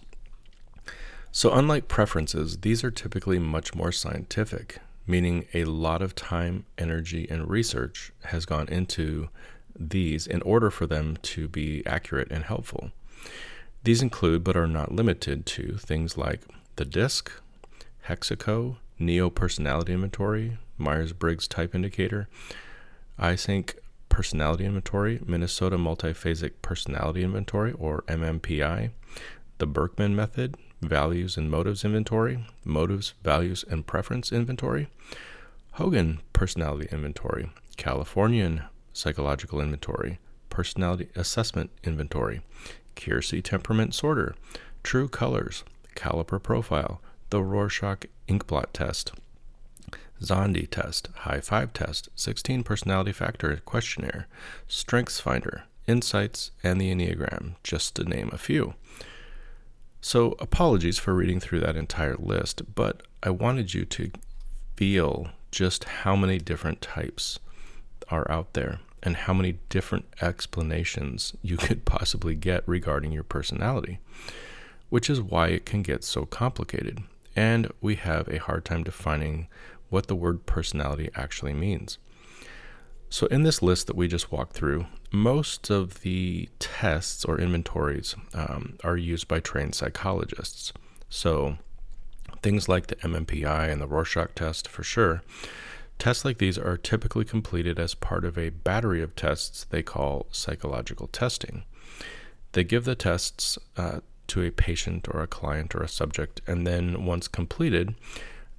So, 1.36 1.52
unlike 1.52 1.88
preferences, 1.88 2.60
these 2.60 2.84
are 2.84 2.92
typically 2.92 3.40
much 3.40 3.74
more 3.74 3.92
scientific, 3.92 4.78
meaning 5.08 5.48
a 5.52 5.66
lot 5.66 6.04
of 6.04 6.14
time, 6.14 6.68
energy, 6.78 7.28
and 7.28 7.50
research 7.50 8.12
has 8.26 8.46
gone 8.46 8.68
into 8.68 9.30
these 9.76 10.28
in 10.28 10.44
order 10.44 10.70
for 10.70 10.86
them 10.86 11.18
to 11.24 11.48
be 11.48 11.84
accurate 11.88 12.30
and 12.30 12.44
helpful. 12.44 12.92
These 13.84 14.04
include, 14.04 14.44
but 14.44 14.56
are 14.56 14.68
not 14.68 14.92
limited 14.92 15.48
to, 15.48 15.76
things 15.78 16.20
like 16.20 16.42
the 16.76 16.86
DISC, 16.86 17.32
Hexaco, 18.08 18.76
Neo 19.00 19.32
Personality 19.32 19.94
Inventory, 19.94 20.60
Myers 20.78 21.14
Briggs 21.14 21.48
Type 21.48 21.74
Indicator, 21.74 22.30
Eysenck 23.18 23.74
Personality 24.08 24.66
Inventory, 24.66 25.20
Minnesota 25.26 25.78
Multiphasic 25.78 26.52
Personality 26.62 27.24
Inventory, 27.24 27.72
or 27.72 28.04
MMPI, 28.04 28.92
the 29.58 29.66
Birkman 29.66 30.16
Method, 30.16 30.58
Values 30.84 31.38
and 31.38 31.50
Motives 31.50 31.84
Inventory, 31.84 32.46
Motives, 32.64 33.14
Values, 33.24 33.64
and 33.70 33.86
Preference 33.86 34.32
Inventory, 34.32 34.88
Hogan 35.74 36.20
Personality 36.34 36.88
Inventory, 36.92 37.50
Californian 37.78 38.64
psychological 38.94 39.60
inventory, 39.60 40.20
personality 40.50 41.10
assessment 41.16 41.72
inventory, 41.84 42.42
Keirsey 42.96 43.44
temperament 43.44 43.96
sorter, 43.96 44.36
true 44.84 45.08
colors, 45.08 45.64
caliper 45.96 46.42
profile, 46.42 47.02
the 47.30 47.42
Rorschach 47.42 48.06
inkblot 48.28 48.68
test, 48.72 49.12
Szondi 50.22 50.70
test, 50.70 51.10
high 51.16 51.42
five 51.42 51.74
test, 51.74 52.10
16 52.16 52.64
personality 52.64 53.12
factor 53.12 53.56
questionnaire, 53.66 54.28
strengths 54.68 55.20
finder, 55.20 55.64
insights, 55.88 56.52
and 56.64 56.80
the 56.80 56.94
Enneagram, 56.94 57.56
just 57.64 57.96
to 57.96 58.04
name 58.04 58.30
a 58.32 58.38
few. 58.38 58.76
So, 60.06 60.36
apologies 60.40 61.00
for 61.00 61.14
reading 61.14 61.40
through 61.40 61.62
that 61.62 61.78
entire 61.78 62.18
list, 62.18 62.76
but 62.76 63.04
I 63.24 63.30
wanted 63.30 63.74
you 63.74 63.86
to 63.86 64.12
feel 64.76 65.30
just 65.50 65.86
how 65.86 66.14
many 66.18 66.40
different 66.40 66.82
types 66.82 67.40
are 68.10 68.30
out 68.30 68.52
there 68.52 68.82
and 69.02 69.16
how 69.16 69.34
many 69.34 69.60
different 69.70 70.04
explanations 70.22 71.32
you 71.42 71.56
could 71.66 71.86
possibly 71.86 72.36
get 72.36 72.68
regarding 72.68 73.14
your 73.14 73.24
personality, 73.24 74.00
which 74.90 75.10
is 75.10 75.22
why 75.22 75.48
it 75.48 75.66
can 75.66 75.82
get 75.82 76.04
so 76.04 76.26
complicated. 76.26 77.02
And 77.34 77.72
we 77.80 77.96
have 77.96 78.28
a 78.28 78.40
hard 78.40 78.66
time 78.66 78.84
defining 78.84 79.48
what 79.90 80.08
the 80.08 80.16
word 80.18 80.46
personality 80.46 81.12
actually 81.16 81.54
means. 81.54 81.98
So, 83.14 83.28
in 83.28 83.44
this 83.44 83.62
list 83.62 83.86
that 83.86 83.96
we 83.96 84.08
just 84.08 84.32
walked 84.32 84.54
through, 84.54 84.88
most 85.12 85.70
of 85.70 86.02
the 86.02 86.50
tests 86.58 87.24
or 87.24 87.40
inventories 87.40 88.16
um, 88.34 88.76
are 88.84 88.98
used 88.98 89.28
by 89.28 89.40
trained 89.40 89.76
psychologists. 89.76 90.74
So, 91.10 91.60
things 92.42 92.68
like 92.68 92.88
the 92.88 92.96
MMPI 92.96 93.72
and 93.72 93.80
the 93.80 93.86
Rorschach 93.86 94.34
test, 94.34 94.68
for 94.68 94.82
sure. 94.82 95.22
Tests 96.00 96.26
like 96.26 96.40
these 96.40 96.58
are 96.58 96.76
typically 96.76 97.24
completed 97.24 97.78
as 97.78 97.94
part 97.94 98.26
of 98.26 98.36
a 98.36 98.50
battery 98.50 99.04
of 99.04 99.16
tests 99.16 99.68
they 99.70 99.84
call 99.84 100.26
psychological 100.32 101.06
testing. 101.06 101.66
They 102.54 102.64
give 102.64 102.84
the 102.84 102.96
tests 102.96 103.60
uh, 103.78 104.00
to 104.30 104.42
a 104.42 104.50
patient 104.50 105.08
or 105.08 105.22
a 105.22 105.28
client 105.28 105.76
or 105.76 105.84
a 105.84 105.88
subject, 105.88 106.42
and 106.48 106.66
then 106.66 107.06
once 107.06 107.28
completed, 107.28 107.94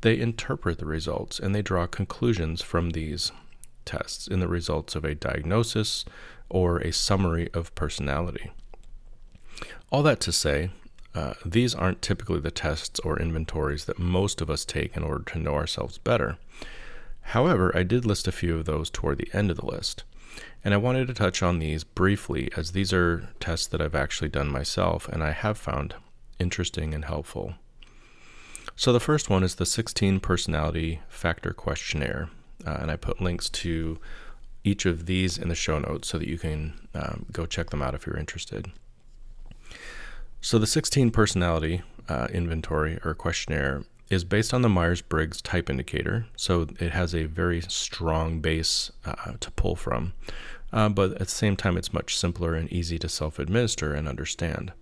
they 0.03 0.17
interpret 0.17 0.79
the 0.79 0.87
results 0.87 1.41
and 1.41 1.53
they 1.53 1.63
draw 1.63 1.89
conclusions 1.89 2.63
from 2.63 2.91
these 2.91 3.33
tests 3.85 4.27
in 4.27 4.41
the 4.41 4.49
results 4.49 4.95
of 4.95 5.05
a 5.05 5.15
diagnosis 5.15 6.05
or 6.49 6.79
a 6.79 6.93
summary 6.93 7.49
of 7.53 7.75
personality. 7.75 8.51
All 9.91 10.03
that 10.03 10.21
to 10.21 10.33
say, 10.33 10.71
uh, 11.15 11.35
these 11.45 11.75
aren't 11.75 12.03
typically 12.03 12.41
the 12.41 12.51
tests 12.51 12.99
or 13.01 13.19
inventories 13.19 13.85
that 13.85 13.99
most 13.99 14.41
of 14.41 14.51
us 14.51 14.65
take 14.65 14.97
in 14.97 15.05
order 15.05 15.25
to 15.33 15.39
know 15.39 15.55
ourselves 15.55 15.99
better. 15.99 16.39
However, 17.29 17.75
I 17.77 17.85
did 17.85 18.05
list 18.05 18.27
a 18.27 18.33
few 18.33 18.57
of 18.57 18.65
those 18.65 18.91
toward 18.91 19.19
the 19.19 19.31
end 19.33 19.51
of 19.51 19.57
the 19.57 19.67
list, 19.67 20.05
and 20.65 20.75
I 20.75 20.79
wanted 20.79 21.07
to 21.07 21.15
touch 21.15 21.43
on 21.43 21.59
these 21.59 21.85
briefly 21.85 22.51
as 22.57 22.73
these 22.73 22.93
are 22.93 23.29
tests 23.39 23.67
that 23.69 23.81
I've 23.81 23.95
actually 23.95 24.29
done 24.29 24.49
myself 24.49 25.09
and 25.09 25.23
I 25.23 25.31
have 25.31 25.57
found 25.57 25.95
interesting 26.39 26.93
and 26.93 27.05
helpful. 27.05 27.55
So, 28.77 28.93
the 28.93 29.01
first 29.01 29.31
one 29.31 29.45
is 29.45 29.55
the 29.55 29.67
16 29.67 30.19
Personality 30.19 31.01
Factor 31.09 31.53
Questionnaire, 31.53 32.29
uh, 32.67 32.79
and 32.81 32.91
I 32.91 32.97
put 32.97 33.21
links 33.21 33.49
to 33.51 33.99
each 34.65 34.87
of 34.87 35.07
these 35.07 35.37
in 35.37 35.49
the 35.49 35.55
show 35.55 35.79
notes 35.79 36.09
so 36.09 36.19
that 36.19 36.29
you 36.29 36.39
can 36.39 36.73
um, 36.95 37.27
go 37.31 37.47
check 37.47 37.71
them 37.71 37.83
out 37.83 37.95
if 37.95 38.07
you're 38.07 38.17
interested. 38.17 38.73
So, 40.41 40.59
the 40.59 40.67
16 40.67 41.11
personality 41.11 41.83
uh, 42.09 42.29
inventory 42.33 42.99
or 43.05 43.15
questionnaire 43.15 43.85
is 44.11 44.25
based 44.25 44.53
on 44.53 44.63
the 44.63 44.69
Myers 44.69 45.01
Briggs 45.01 45.41
type 45.41 45.71
indicator. 45.71 46.27
So, 46.37 46.69
it 46.79 46.93
has 46.93 47.15
a 47.15 47.25
very 47.25 47.63
strong 47.63 48.41
base 48.41 48.91
uh, 49.05 49.33
to 49.41 49.51
pull 49.53 49.77
from, 49.77 50.13
uh, 50.73 50.89
but 50.89 51.13
at 51.13 51.19
the 51.19 51.27
same 51.27 51.57
time, 51.57 51.77
it's 51.77 51.93
much 51.93 52.19
simpler 52.19 52.55
and 52.55 52.71
easy 52.73 52.99
to 52.99 53.09
self 53.09 53.39
administer 53.39 53.95
and 53.95 54.09
understand. 54.09 54.73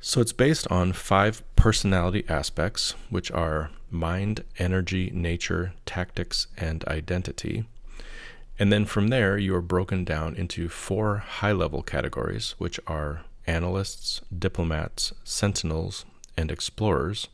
So, 0.00 0.20
it's 0.20 0.32
based 0.32 0.68
on 0.68 0.92
five 0.92 1.42
personality 1.56 2.24
aspects, 2.28 2.94
which 3.10 3.32
are 3.32 3.70
mind, 3.90 4.44
energy, 4.58 5.10
nature, 5.12 5.72
tactics, 5.86 6.46
and 6.56 6.84
identity. 6.84 7.64
And 8.58 8.72
then 8.72 8.84
from 8.84 9.08
there, 9.08 9.38
you 9.38 9.54
are 9.54 9.62
broken 9.62 10.04
down 10.04 10.36
into 10.36 10.68
four 10.68 11.18
high 11.18 11.52
level 11.52 11.82
categories, 11.82 12.54
which 12.58 12.78
are 12.86 13.22
analysts, 13.46 14.20
diplomats, 14.36 15.12
sentinels, 15.24 16.04
and 16.36 16.50
explorers. 16.50 17.28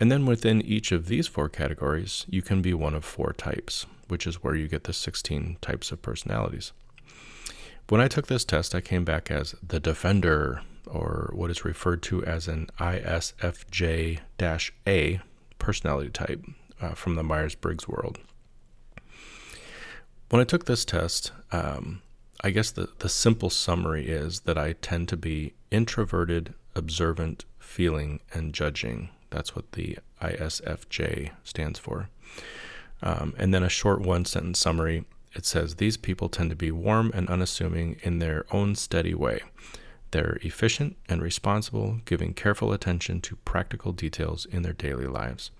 And 0.00 0.10
then 0.10 0.26
within 0.26 0.60
each 0.62 0.90
of 0.90 1.06
these 1.06 1.28
four 1.28 1.48
categories, 1.48 2.26
you 2.28 2.42
can 2.42 2.60
be 2.60 2.74
one 2.74 2.94
of 2.94 3.04
four 3.04 3.32
types, 3.32 3.86
which 4.08 4.26
is 4.26 4.42
where 4.42 4.54
you 4.54 4.68
get 4.68 4.84
the 4.84 4.92
16 4.92 5.58
types 5.60 5.92
of 5.92 6.02
personalities. 6.02 6.72
When 7.88 8.00
I 8.00 8.08
took 8.08 8.26
this 8.26 8.44
test, 8.44 8.74
I 8.74 8.80
came 8.80 9.04
back 9.04 9.30
as 9.30 9.54
the 9.66 9.80
defender, 9.80 10.62
or 10.86 11.30
what 11.34 11.50
is 11.50 11.64
referred 11.64 12.02
to 12.02 12.24
as 12.24 12.48
an 12.48 12.68
ISFJ 12.78 14.20
A 14.86 15.20
personality 15.58 16.10
type 16.10 16.44
uh, 16.80 16.94
from 16.94 17.14
the 17.14 17.22
Myers 17.22 17.54
Briggs 17.54 17.88
world. 17.88 18.18
When 20.30 20.40
I 20.40 20.44
took 20.44 20.64
this 20.64 20.84
test, 20.84 21.32
um, 21.52 22.02
I 22.42 22.50
guess 22.50 22.70
the, 22.70 22.88
the 22.98 23.08
simple 23.08 23.50
summary 23.50 24.08
is 24.08 24.40
that 24.40 24.58
I 24.58 24.72
tend 24.74 25.08
to 25.10 25.16
be 25.16 25.54
introverted, 25.70 26.54
observant, 26.74 27.44
feeling, 27.58 28.20
and 28.32 28.52
judging. 28.52 29.10
That's 29.30 29.54
what 29.54 29.72
the 29.72 29.98
ISFJ 30.20 31.30
stands 31.44 31.78
for. 31.78 32.08
Um, 33.02 33.34
and 33.36 33.52
then 33.52 33.62
a 33.62 33.68
short 33.68 34.00
one 34.00 34.24
sentence 34.24 34.58
summary 34.58 35.04
it 35.34 35.46
says 35.46 35.76
these 35.76 35.96
people 35.96 36.28
tend 36.28 36.50
to 36.50 36.56
be 36.56 36.70
warm 36.70 37.10
and 37.14 37.28
unassuming 37.28 37.96
in 38.02 38.18
their 38.18 38.44
own 38.50 38.74
steady 38.74 39.14
way. 39.14 39.40
They're 40.12 40.38
efficient 40.42 40.96
and 41.08 41.20
responsible, 41.22 42.00
giving 42.04 42.32
careful 42.34 42.72
attention 42.72 43.20
to 43.22 43.36
practical 43.36 43.92
details 43.92 44.46
in 44.46 44.62
their 44.62 44.72
daily 44.72 45.06
lives. 45.06 45.50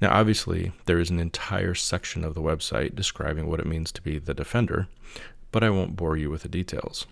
Now, 0.00 0.12
obviously, 0.12 0.72
there 0.86 0.98
is 0.98 1.10
an 1.10 1.20
entire 1.20 1.74
section 1.74 2.24
of 2.24 2.34
the 2.34 2.42
website 2.42 2.94
describing 2.94 3.48
what 3.48 3.60
it 3.60 3.66
means 3.66 3.92
to 3.92 4.02
be 4.02 4.18
the 4.18 4.34
defender, 4.34 4.88
but 5.52 5.64
I 5.64 5.70
won't 5.70 5.96
bore 5.96 6.16
you 6.16 6.30
with 6.30 6.42
the 6.42 6.48
details. 6.48 7.06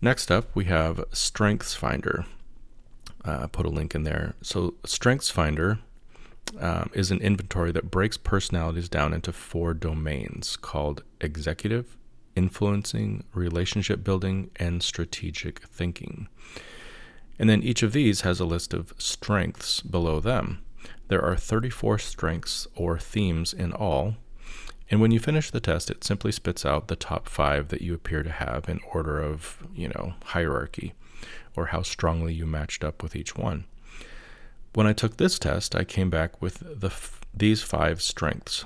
Next 0.00 0.30
up, 0.30 0.54
we 0.54 0.66
have 0.66 1.04
Strengths 1.12 1.74
Finder. 1.74 2.26
Uh, 3.24 3.46
put 3.48 3.66
a 3.66 3.70
link 3.70 3.94
in 3.94 4.04
there. 4.04 4.34
So, 4.42 4.74
Strengths 4.84 5.30
Finder 5.30 5.78
um, 6.58 6.90
is 6.94 7.10
an 7.10 7.20
inventory 7.20 7.72
that 7.72 7.90
breaks 7.90 8.16
personalities 8.16 8.88
down 8.88 9.12
into 9.12 9.32
four 9.32 9.74
domains 9.74 10.56
called 10.56 11.02
executive, 11.20 11.96
influencing, 12.38 13.24
relationship 13.34 14.04
building, 14.04 14.48
and 14.56 14.80
strategic 14.80 15.58
thinking. 15.64 16.28
And 17.36 17.50
then 17.50 17.64
each 17.64 17.82
of 17.82 17.92
these 17.92 18.20
has 18.20 18.38
a 18.38 18.44
list 18.44 18.72
of 18.72 18.94
strengths 18.96 19.80
below 19.80 20.20
them. 20.20 20.62
There 21.08 21.24
are 21.24 21.36
34 21.36 21.98
strengths 21.98 22.68
or 22.76 22.96
themes 22.96 23.52
in 23.52 23.72
all. 23.72 24.14
And 24.88 25.00
when 25.00 25.10
you 25.10 25.18
finish 25.18 25.50
the 25.50 25.60
test, 25.60 25.90
it 25.90 26.04
simply 26.04 26.30
spits 26.30 26.64
out 26.64 26.86
the 26.86 26.96
top 26.96 27.28
five 27.28 27.68
that 27.68 27.82
you 27.82 27.92
appear 27.92 28.22
to 28.22 28.30
have 28.30 28.68
in 28.68 28.80
order 28.94 29.20
of, 29.20 29.66
you 29.74 29.88
know, 29.88 30.14
hierarchy 30.26 30.94
or 31.56 31.66
how 31.66 31.82
strongly 31.82 32.32
you 32.32 32.46
matched 32.46 32.84
up 32.84 33.02
with 33.02 33.16
each 33.16 33.36
one. 33.36 33.64
When 34.74 34.86
I 34.86 34.92
took 34.92 35.16
this 35.16 35.40
test, 35.40 35.74
I 35.74 35.82
came 35.82 36.08
back 36.08 36.40
with 36.40 36.62
the 36.80 36.86
f- 36.86 37.20
these 37.34 37.62
five 37.62 38.00
strengths 38.00 38.64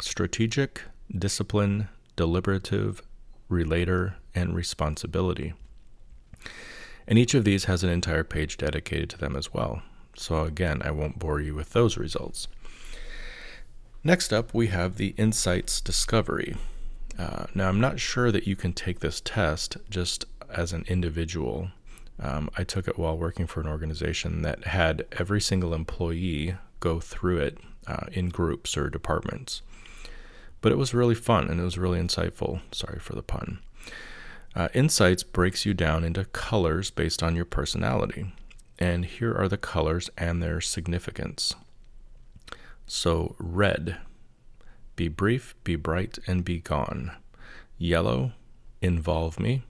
strategic, 0.00 0.82
discipline, 1.16 1.88
deliberative, 2.16 3.02
relator, 3.48 4.16
and 4.34 4.54
responsibility. 4.54 5.54
And 7.06 7.18
each 7.18 7.34
of 7.34 7.44
these 7.44 7.64
has 7.64 7.82
an 7.82 7.90
entire 7.90 8.24
page 8.24 8.56
dedicated 8.56 9.10
to 9.10 9.18
them 9.18 9.36
as 9.36 9.52
well. 9.52 9.82
So, 10.16 10.44
again, 10.44 10.82
I 10.84 10.90
won't 10.90 11.18
bore 11.18 11.40
you 11.40 11.54
with 11.54 11.70
those 11.70 11.96
results. 11.96 12.48
Next 14.04 14.32
up, 14.32 14.52
we 14.52 14.68
have 14.68 14.96
the 14.96 15.14
Insights 15.16 15.80
Discovery. 15.80 16.56
Uh, 17.18 17.46
now, 17.54 17.68
I'm 17.68 17.80
not 17.80 18.00
sure 18.00 18.32
that 18.32 18.46
you 18.46 18.56
can 18.56 18.72
take 18.72 19.00
this 19.00 19.20
test 19.20 19.76
just 19.88 20.24
as 20.50 20.72
an 20.72 20.84
individual. 20.88 21.70
Um, 22.20 22.50
I 22.56 22.64
took 22.64 22.88
it 22.88 22.98
while 22.98 23.16
working 23.16 23.46
for 23.46 23.60
an 23.60 23.68
organization 23.68 24.42
that 24.42 24.64
had 24.66 25.06
every 25.12 25.40
single 25.40 25.72
employee 25.72 26.56
go 26.80 27.00
through 27.00 27.38
it 27.38 27.58
uh, 27.86 28.06
in 28.12 28.28
groups 28.28 28.76
or 28.76 28.90
departments. 28.90 29.62
But 30.62 30.72
it 30.72 30.78
was 30.78 30.94
really 30.94 31.14
fun 31.14 31.50
and 31.50 31.60
it 31.60 31.64
was 31.64 31.76
really 31.76 32.00
insightful. 32.00 32.62
Sorry 32.72 32.98
for 32.98 33.14
the 33.14 33.22
pun. 33.22 33.58
Uh, 34.54 34.68
Insights 34.74 35.22
breaks 35.22 35.66
you 35.66 35.74
down 35.74 36.04
into 36.04 36.24
colors 36.24 36.90
based 36.90 37.22
on 37.22 37.36
your 37.36 37.44
personality. 37.44 38.32
And 38.78 39.04
here 39.04 39.34
are 39.34 39.48
the 39.48 39.58
colors 39.58 40.08
and 40.16 40.42
their 40.42 40.60
significance. 40.60 41.54
So, 42.86 43.36
red, 43.38 43.98
be 44.96 45.08
brief, 45.08 45.54
be 45.64 45.76
bright, 45.76 46.18
and 46.26 46.44
be 46.44 46.60
gone. 46.60 47.12
Yellow, 47.78 48.32
involve 48.80 49.40
me. 49.40 49.62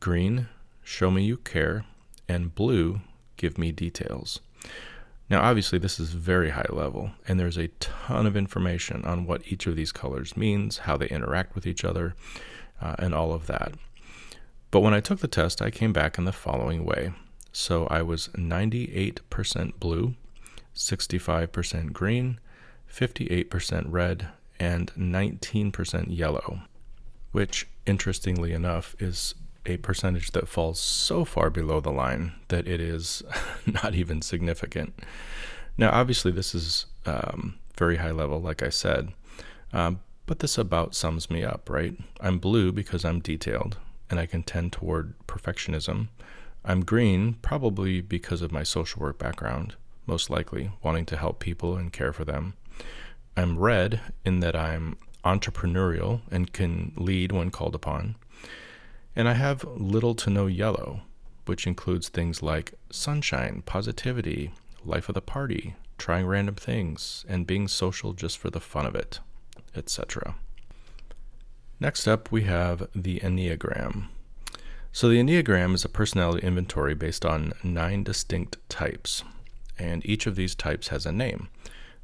Green, 0.00 0.48
show 0.82 1.10
me 1.10 1.24
you 1.24 1.36
care. 1.36 1.84
And 2.28 2.54
blue, 2.54 3.00
give 3.36 3.58
me 3.58 3.72
details. 3.72 4.40
Now, 5.30 5.42
obviously, 5.42 5.78
this 5.78 6.00
is 6.00 6.10
very 6.10 6.50
high 6.50 6.66
level, 6.70 7.12
and 7.28 7.38
there's 7.38 7.56
a 7.56 7.68
ton 7.78 8.26
of 8.26 8.36
information 8.36 9.04
on 9.04 9.26
what 9.26 9.42
each 9.46 9.68
of 9.68 9.76
these 9.76 9.92
colors 9.92 10.36
means, 10.36 10.78
how 10.78 10.96
they 10.96 11.06
interact 11.06 11.54
with 11.54 11.68
each 11.68 11.84
other, 11.84 12.16
uh, 12.82 12.96
and 12.98 13.14
all 13.14 13.32
of 13.32 13.46
that. 13.46 13.74
But 14.72 14.80
when 14.80 14.92
I 14.92 14.98
took 14.98 15.20
the 15.20 15.28
test, 15.28 15.62
I 15.62 15.70
came 15.70 15.92
back 15.92 16.18
in 16.18 16.24
the 16.24 16.32
following 16.32 16.84
way. 16.84 17.12
So 17.52 17.86
I 17.86 18.02
was 18.02 18.28
98% 18.36 19.78
blue, 19.78 20.14
65% 20.74 21.92
green, 21.92 22.40
58% 22.92 23.84
red, 23.88 24.28
and 24.58 24.92
19% 24.94 26.06
yellow, 26.08 26.62
which, 27.30 27.68
interestingly 27.86 28.52
enough, 28.52 28.96
is 28.98 29.36
a 29.70 29.78
percentage 29.78 30.32
that 30.32 30.48
falls 30.48 30.80
so 30.80 31.24
far 31.24 31.50
below 31.50 31.80
the 31.80 31.90
line 31.92 32.32
that 32.48 32.66
it 32.66 32.80
is 32.80 33.22
not 33.66 33.94
even 33.94 34.22
significant. 34.22 34.92
Now, 35.78 35.90
obviously, 35.90 36.32
this 36.32 36.54
is 36.54 36.86
um, 37.06 37.58
very 37.76 37.96
high 37.96 38.10
level, 38.10 38.40
like 38.40 38.62
I 38.62 38.68
said, 38.68 39.12
um, 39.72 40.00
but 40.26 40.40
this 40.40 40.58
about 40.58 40.94
sums 40.94 41.30
me 41.30 41.44
up, 41.44 41.70
right? 41.70 41.94
I'm 42.20 42.38
blue 42.38 42.72
because 42.72 43.04
I'm 43.04 43.20
detailed 43.20 43.78
and 44.10 44.20
I 44.20 44.26
can 44.26 44.42
tend 44.42 44.72
toward 44.72 45.14
perfectionism. 45.26 46.08
I'm 46.64 46.84
green 46.84 47.34
probably 47.34 48.00
because 48.00 48.42
of 48.42 48.52
my 48.52 48.62
social 48.62 49.00
work 49.00 49.18
background, 49.18 49.76
most 50.06 50.28
likely, 50.28 50.70
wanting 50.82 51.06
to 51.06 51.16
help 51.16 51.38
people 51.38 51.76
and 51.76 51.92
care 51.92 52.12
for 52.12 52.24
them. 52.24 52.54
I'm 53.36 53.58
red 53.58 54.00
in 54.24 54.40
that 54.40 54.56
I'm 54.56 54.96
entrepreneurial 55.24 56.20
and 56.30 56.52
can 56.52 56.92
lead 56.96 57.32
when 57.32 57.50
called 57.50 57.74
upon. 57.74 58.16
And 59.16 59.28
I 59.28 59.34
have 59.34 59.64
little 59.64 60.14
to 60.16 60.30
no 60.30 60.46
yellow, 60.46 61.02
which 61.46 61.66
includes 61.66 62.08
things 62.08 62.42
like 62.42 62.74
sunshine, 62.90 63.62
positivity, 63.66 64.52
life 64.84 65.08
of 65.08 65.14
the 65.14 65.20
party, 65.20 65.74
trying 65.98 66.26
random 66.26 66.54
things, 66.54 67.24
and 67.28 67.46
being 67.46 67.68
social 67.68 68.12
just 68.12 68.38
for 68.38 68.50
the 68.50 68.60
fun 68.60 68.86
of 68.86 68.94
it, 68.94 69.20
etc. 69.74 70.36
Next 71.78 72.06
up, 72.06 72.30
we 72.30 72.42
have 72.42 72.88
the 72.94 73.20
Enneagram. 73.20 74.08
So, 74.92 75.08
the 75.08 75.20
Enneagram 75.20 75.74
is 75.74 75.84
a 75.84 75.88
personality 75.88 76.46
inventory 76.46 76.94
based 76.94 77.24
on 77.24 77.52
nine 77.62 78.02
distinct 78.02 78.56
types, 78.68 79.22
and 79.78 80.04
each 80.04 80.26
of 80.26 80.36
these 80.36 80.54
types 80.54 80.88
has 80.88 81.06
a 81.06 81.12
name. 81.12 81.48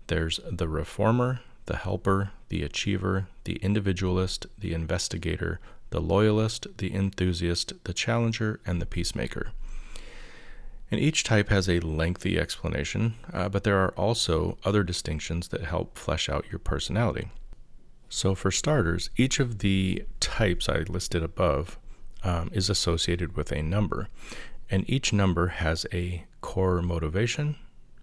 There's 0.07 0.39
the 0.49 0.69
reformer, 0.69 1.41
the 1.67 1.77
helper, 1.77 2.31
the 2.49 2.63
achiever, 2.63 3.27
the 3.45 3.57
individualist, 3.57 4.47
the 4.57 4.73
investigator, 4.73 5.61
the 5.97 6.03
loyalist, 6.03 6.67
the 6.77 6.95
enthusiast, 6.95 7.73
the 7.85 7.95
challenger, 7.95 8.61
and 8.67 8.83
the 8.83 8.87
peacemaker. 8.87 9.53
And 10.91 11.01
each 11.01 11.25
type 11.25 11.49
has 11.49 11.71
a 11.71 11.81
lengthy 11.81 12.39
explanation, 12.39 13.15
uh, 13.33 13.49
but 13.49 13.65
there 13.65 13.79
are 13.79 13.93
also 13.93 14.59
other 14.63 14.83
distinctions 14.83 15.49
that 15.49 15.63
help 15.63 15.97
flesh 15.97 16.29
out 16.29 16.45
your 16.53 16.59
personality. 16.59 17.31
So, 18.11 18.35
for 18.35 18.51
starters, 18.51 19.09
each 19.17 19.41
of 19.41 19.61
the 19.61 20.05
types 20.21 20.69
I 20.69 20.81
listed 20.81 21.23
above 21.23 21.79
um, 22.23 22.51
is 22.53 22.69
associated 22.69 23.35
with 23.35 23.51
a 23.51 23.63
number, 23.63 24.09
and 24.71 24.85
each 24.91 25.15
number 25.15 25.47
has 25.47 25.87
a 25.95 26.27
core 26.43 26.83
motivation, 26.83 27.57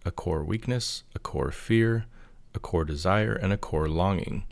a 0.03 0.09
core 0.09 0.43
weakness, 0.43 1.03
a 1.13 1.19
core 1.19 1.51
fear, 1.51 2.07
a 2.55 2.59
core 2.59 2.85
desire, 2.85 3.33
and 3.33 3.53
a 3.53 3.57
core 3.57 3.87
longing. 3.87 4.45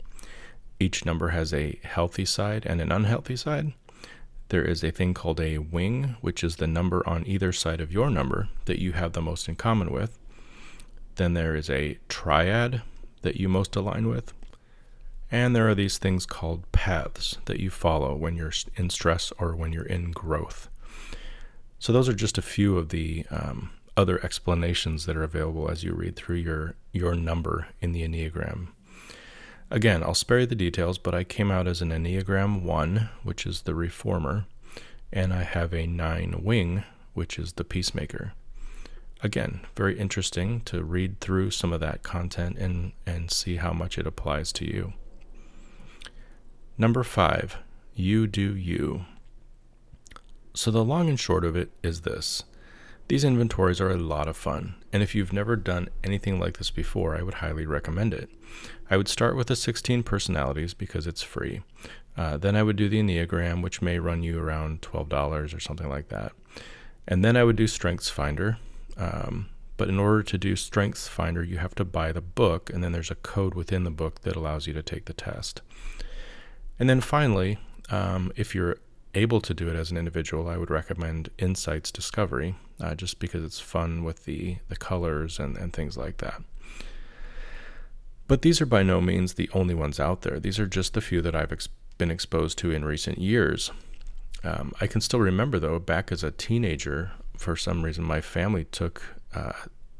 Each 0.82 1.04
number 1.04 1.28
has 1.28 1.54
a 1.54 1.78
healthy 1.84 2.24
side 2.24 2.66
and 2.66 2.80
an 2.80 2.90
unhealthy 2.90 3.36
side. 3.36 3.72
There 4.48 4.64
is 4.64 4.82
a 4.82 4.90
thing 4.90 5.14
called 5.14 5.40
a 5.40 5.58
wing, 5.58 6.16
which 6.20 6.42
is 6.42 6.56
the 6.56 6.66
number 6.66 7.08
on 7.08 7.24
either 7.24 7.52
side 7.52 7.80
of 7.80 7.92
your 7.92 8.10
number 8.10 8.48
that 8.64 8.80
you 8.80 8.90
have 8.90 9.12
the 9.12 9.22
most 9.22 9.48
in 9.48 9.54
common 9.54 9.92
with. 9.92 10.18
Then 11.14 11.34
there 11.34 11.54
is 11.54 11.70
a 11.70 12.00
triad 12.08 12.82
that 13.20 13.36
you 13.36 13.48
most 13.48 13.76
align 13.76 14.08
with. 14.08 14.32
And 15.30 15.54
there 15.54 15.68
are 15.68 15.74
these 15.76 15.98
things 15.98 16.26
called 16.26 16.70
paths 16.72 17.38
that 17.44 17.60
you 17.60 17.70
follow 17.70 18.16
when 18.16 18.36
you're 18.36 18.52
in 18.74 18.90
stress 18.90 19.32
or 19.38 19.54
when 19.54 19.72
you're 19.72 19.84
in 19.86 20.10
growth. 20.10 20.68
So, 21.78 21.92
those 21.92 22.08
are 22.08 22.24
just 22.24 22.38
a 22.38 22.42
few 22.42 22.76
of 22.76 22.88
the 22.88 23.24
um, 23.30 23.70
other 23.96 24.18
explanations 24.24 25.06
that 25.06 25.16
are 25.16 25.22
available 25.22 25.70
as 25.70 25.84
you 25.84 25.92
read 25.92 26.16
through 26.16 26.38
your, 26.38 26.74
your 26.90 27.14
number 27.14 27.68
in 27.80 27.92
the 27.92 28.02
Enneagram. 28.02 28.70
Again, 29.72 30.02
I'll 30.02 30.12
spare 30.12 30.40
you 30.40 30.46
the 30.46 30.54
details, 30.54 30.98
but 30.98 31.14
I 31.14 31.24
came 31.24 31.50
out 31.50 31.66
as 31.66 31.80
an 31.80 31.88
Enneagram 31.88 32.60
1, 32.60 33.08
which 33.22 33.46
is 33.46 33.62
the 33.62 33.74
reformer, 33.74 34.44
and 35.10 35.32
I 35.32 35.44
have 35.44 35.72
a 35.72 35.86
9 35.86 36.42
wing, 36.44 36.84
which 37.14 37.38
is 37.38 37.54
the 37.54 37.64
peacemaker. 37.64 38.34
Again, 39.22 39.60
very 39.74 39.98
interesting 39.98 40.60
to 40.66 40.84
read 40.84 41.20
through 41.20 41.52
some 41.52 41.72
of 41.72 41.80
that 41.80 42.02
content 42.02 42.58
and, 42.58 42.92
and 43.06 43.30
see 43.30 43.56
how 43.56 43.72
much 43.72 43.96
it 43.96 44.06
applies 44.06 44.52
to 44.52 44.66
you. 44.66 44.92
Number 46.76 47.02
5, 47.02 47.56
you 47.94 48.26
do 48.26 48.54
you. 48.54 49.06
So, 50.52 50.70
the 50.70 50.84
long 50.84 51.08
and 51.08 51.18
short 51.18 51.46
of 51.46 51.56
it 51.56 51.70
is 51.82 52.02
this 52.02 52.44
these 53.12 53.24
inventories 53.24 53.78
are 53.78 53.90
a 53.90 53.98
lot 53.98 54.26
of 54.26 54.38
fun, 54.38 54.74
and 54.90 55.02
if 55.02 55.14
you've 55.14 55.34
never 55.34 55.54
done 55.54 55.90
anything 56.02 56.40
like 56.40 56.56
this 56.56 56.70
before, 56.70 57.14
I 57.14 57.20
would 57.20 57.34
highly 57.34 57.66
recommend 57.66 58.14
it. 58.14 58.30
I 58.90 58.96
would 58.96 59.06
start 59.06 59.36
with 59.36 59.48
the 59.48 59.54
16 59.54 60.02
personalities 60.02 60.72
because 60.72 61.06
it's 61.06 61.20
free. 61.20 61.60
Uh, 62.16 62.38
then 62.38 62.56
I 62.56 62.62
would 62.62 62.76
do 62.76 62.88
the 62.88 63.02
Enneagram, 63.02 63.62
which 63.62 63.82
may 63.82 63.98
run 63.98 64.22
you 64.22 64.40
around 64.40 64.80
$12 64.80 65.54
or 65.54 65.60
something 65.60 65.90
like 65.90 66.08
that. 66.08 66.32
And 67.06 67.22
then 67.22 67.36
I 67.36 67.44
would 67.44 67.56
do 67.56 67.66
Strengths 67.66 68.08
Finder. 68.08 68.56
Um, 68.96 69.50
but 69.76 69.90
in 69.90 69.98
order 69.98 70.22
to 70.22 70.38
do 70.38 70.56
Strengths 70.56 71.06
Finder, 71.06 71.44
you 71.44 71.58
have 71.58 71.74
to 71.74 71.84
buy 71.84 72.12
the 72.12 72.22
book, 72.22 72.70
and 72.70 72.82
then 72.82 72.92
there's 72.92 73.10
a 73.10 73.16
code 73.16 73.52
within 73.54 73.84
the 73.84 73.90
book 73.90 74.22
that 74.22 74.36
allows 74.36 74.66
you 74.66 74.72
to 74.72 74.82
take 74.82 75.04
the 75.04 75.12
test. 75.12 75.60
And 76.78 76.88
then 76.88 77.02
finally, 77.02 77.58
um, 77.90 78.32
if 78.36 78.54
you're 78.54 78.78
able 79.14 79.40
to 79.40 79.54
do 79.54 79.68
it 79.68 79.76
as 79.76 79.90
an 79.90 79.96
individual, 79.96 80.48
I 80.48 80.56
would 80.56 80.70
recommend 80.70 81.30
Insights 81.38 81.90
Discovery, 81.90 82.54
uh, 82.80 82.94
just 82.94 83.18
because 83.18 83.44
it's 83.44 83.60
fun 83.60 84.04
with 84.04 84.24
the, 84.24 84.56
the 84.68 84.76
colors 84.76 85.38
and, 85.38 85.56
and 85.56 85.72
things 85.72 85.96
like 85.96 86.18
that. 86.18 86.42
But 88.26 88.42
these 88.42 88.60
are 88.60 88.66
by 88.66 88.82
no 88.82 89.00
means 89.00 89.34
the 89.34 89.50
only 89.52 89.74
ones 89.74 90.00
out 90.00 90.22
there. 90.22 90.40
These 90.40 90.58
are 90.58 90.66
just 90.66 90.94
the 90.94 91.00
few 91.00 91.20
that 91.22 91.34
I've 91.34 91.52
ex- 91.52 91.68
been 91.98 92.10
exposed 92.10 92.56
to 92.58 92.70
in 92.70 92.84
recent 92.84 93.18
years. 93.18 93.70
Um, 94.44 94.72
I 94.80 94.86
can 94.86 95.00
still 95.00 95.20
remember, 95.20 95.58
though, 95.58 95.78
back 95.78 96.10
as 96.10 96.24
a 96.24 96.30
teenager, 96.30 97.12
for 97.36 97.56
some 97.56 97.82
reason, 97.82 98.04
my 98.04 98.20
family 98.20 98.64
took 98.64 99.02
uh, 99.34 99.52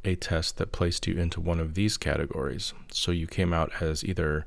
a 0.04 0.14
test 0.16 0.56
that 0.56 0.72
placed 0.72 1.06
you 1.06 1.18
into 1.18 1.40
one 1.40 1.60
of 1.60 1.74
these 1.74 1.96
categories. 1.96 2.72
So 2.90 3.12
you 3.12 3.26
came 3.26 3.52
out 3.52 3.70
as 3.80 4.04
either 4.04 4.46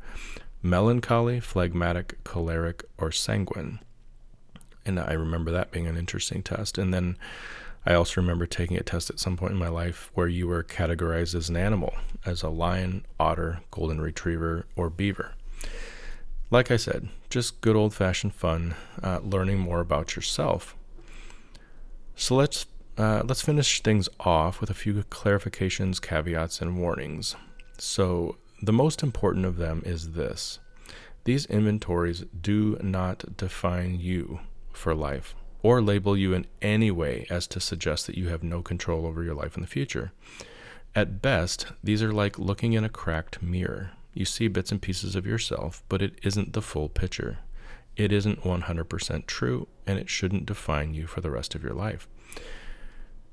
melancholy, 0.61 1.39
phlegmatic, 1.39 2.23
choleric, 2.23 2.83
or 2.97 3.11
sanguine. 3.11 3.79
And 4.85 4.99
I 4.99 5.13
remember 5.13 5.51
that 5.51 5.71
being 5.71 5.87
an 5.87 5.97
interesting 5.97 6.43
test. 6.43 6.77
And 6.77 6.93
then 6.93 7.17
I 7.85 7.93
also 7.93 8.19
remember 8.19 8.47
taking 8.47 8.77
a 8.77 8.83
test 8.83 9.09
at 9.09 9.19
some 9.19 9.37
point 9.37 9.53
in 9.53 9.59
my 9.59 9.67
life 9.67 10.09
where 10.15 10.27
you 10.27 10.47
were 10.47 10.63
categorized 10.63 11.35
as 11.35 11.49
an 11.49 11.57
animal, 11.57 11.93
as 12.25 12.41
a 12.41 12.49
lion, 12.49 13.05
otter, 13.19 13.61
golden 13.69 14.01
retriever, 14.01 14.65
or 14.75 14.89
beaver. 14.89 15.33
Like 16.49 16.71
I 16.71 16.77
said, 16.77 17.09
just 17.29 17.61
good 17.61 17.75
old 17.75 17.93
fashioned 17.93 18.33
fun, 18.33 18.75
uh, 19.03 19.19
learning 19.23 19.59
more 19.59 19.81
about 19.81 20.15
yourself. 20.15 20.75
So 22.15 22.35
let's 22.35 22.65
uh, 22.97 23.23
let's 23.25 23.41
finish 23.41 23.81
things 23.81 24.07
off 24.21 24.61
with 24.61 24.69
a 24.69 24.75
few 24.75 24.93
clarifications, 25.03 26.01
caveats, 26.01 26.61
and 26.61 26.77
warnings. 26.77 27.35
So 27.77 28.37
the 28.61 28.71
most 28.71 29.03
important 29.03 29.45
of 29.45 29.57
them 29.57 29.83
is 29.85 30.13
this: 30.13 30.59
these 31.25 31.45
inventories 31.47 32.23
do 32.41 32.77
not 32.81 33.37
define 33.37 33.99
you 33.99 34.39
for 34.75 34.95
life 34.95 35.35
or 35.63 35.81
label 35.81 36.15
you 36.15 36.33
in 36.33 36.45
any 36.61 36.91
way 36.91 37.25
as 37.29 37.47
to 37.47 37.59
suggest 37.59 38.05
that 38.05 38.17
you 38.17 38.27
have 38.27 38.43
no 38.43 38.61
control 38.61 39.05
over 39.07 39.23
your 39.23 39.33
life 39.33 39.55
in 39.55 39.61
the 39.61 39.67
future. 39.67 40.11
At 40.93 41.21
best, 41.21 41.65
these 41.83 42.03
are 42.03 42.13
like 42.13 42.37
looking 42.37 42.73
in 42.73 42.83
a 42.83 42.89
cracked 42.89 43.41
mirror. 43.41 43.91
You 44.13 44.25
see 44.25 44.47
bits 44.47 44.71
and 44.71 44.81
pieces 44.81 45.15
of 45.15 45.25
yourself, 45.25 45.83
but 45.89 46.01
it 46.01 46.19
isn't 46.23 46.53
the 46.53 46.61
full 46.61 46.87
picture. 46.87 47.39
It 47.97 48.11
isn't 48.11 48.43
100% 48.43 49.25
true, 49.25 49.67
and 49.87 49.97
it 49.97 50.09
shouldn't 50.09 50.45
define 50.45 50.93
you 50.93 51.07
for 51.07 51.21
the 51.21 51.31
rest 51.31 51.55
of 51.55 51.63
your 51.63 51.73
life. 51.73 52.07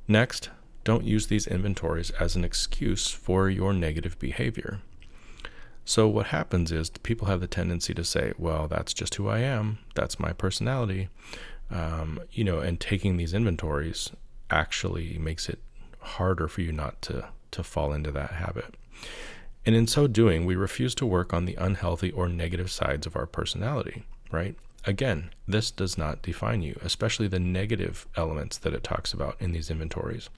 Next, 0.08 0.50
don't 0.84 1.04
use 1.04 1.26
these 1.26 1.46
inventories 1.46 2.10
as 2.12 2.34
an 2.34 2.44
excuse 2.44 3.08
for 3.08 3.50
your 3.50 3.72
negative 3.72 4.18
behavior. 4.18 4.80
So, 5.84 6.06
what 6.06 6.26
happens 6.26 6.70
is 6.70 6.90
people 6.90 7.26
have 7.26 7.40
the 7.40 7.48
tendency 7.48 7.92
to 7.94 8.04
say, 8.04 8.32
well, 8.38 8.68
that's 8.68 8.94
just 8.94 9.16
who 9.16 9.28
I 9.28 9.40
am, 9.40 9.78
that's 9.94 10.20
my 10.20 10.32
personality 10.32 11.08
um, 11.72 12.20
you 12.30 12.44
know, 12.44 12.60
and 12.60 12.78
taking 12.78 13.16
these 13.16 13.34
inventories 13.34 14.10
actually 14.50 15.18
makes 15.18 15.48
it 15.48 15.58
harder 16.00 16.48
for 16.48 16.60
you 16.60 16.72
not 16.72 17.00
to 17.02 17.28
to 17.50 17.62
fall 17.62 17.92
into 17.92 18.10
that 18.10 18.32
habit. 18.32 18.74
And 19.66 19.76
in 19.76 19.86
so 19.86 20.06
doing, 20.06 20.46
we 20.46 20.56
refuse 20.56 20.94
to 20.96 21.06
work 21.06 21.34
on 21.34 21.44
the 21.44 21.54
unhealthy 21.56 22.10
or 22.10 22.28
negative 22.28 22.70
sides 22.70 23.06
of 23.06 23.14
our 23.14 23.26
personality, 23.26 24.04
right? 24.30 24.56
Again, 24.86 25.30
this 25.46 25.70
does 25.70 25.98
not 25.98 26.22
define 26.22 26.62
you, 26.62 26.78
especially 26.82 27.28
the 27.28 27.38
negative 27.38 28.06
elements 28.16 28.56
that 28.58 28.72
it 28.72 28.82
talks 28.82 29.12
about 29.12 29.36
in 29.38 29.52
these 29.52 29.70
inventories. 29.70 30.30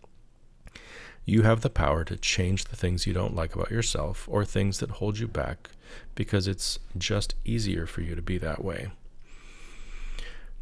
You 1.26 1.42
have 1.42 1.62
the 1.62 1.70
power 1.70 2.04
to 2.04 2.16
change 2.16 2.64
the 2.64 2.76
things 2.76 3.06
you 3.06 3.14
don't 3.14 3.34
like 3.34 3.54
about 3.54 3.70
yourself 3.70 4.28
or 4.30 4.44
things 4.44 4.78
that 4.80 4.90
hold 4.92 5.18
you 5.18 5.26
back 5.26 5.70
because 6.14 6.46
it's 6.46 6.78
just 6.98 7.34
easier 7.46 7.86
for 7.86 8.02
you 8.02 8.14
to 8.14 8.20
be 8.20 8.36
that 8.38 8.62
way. 8.62 8.88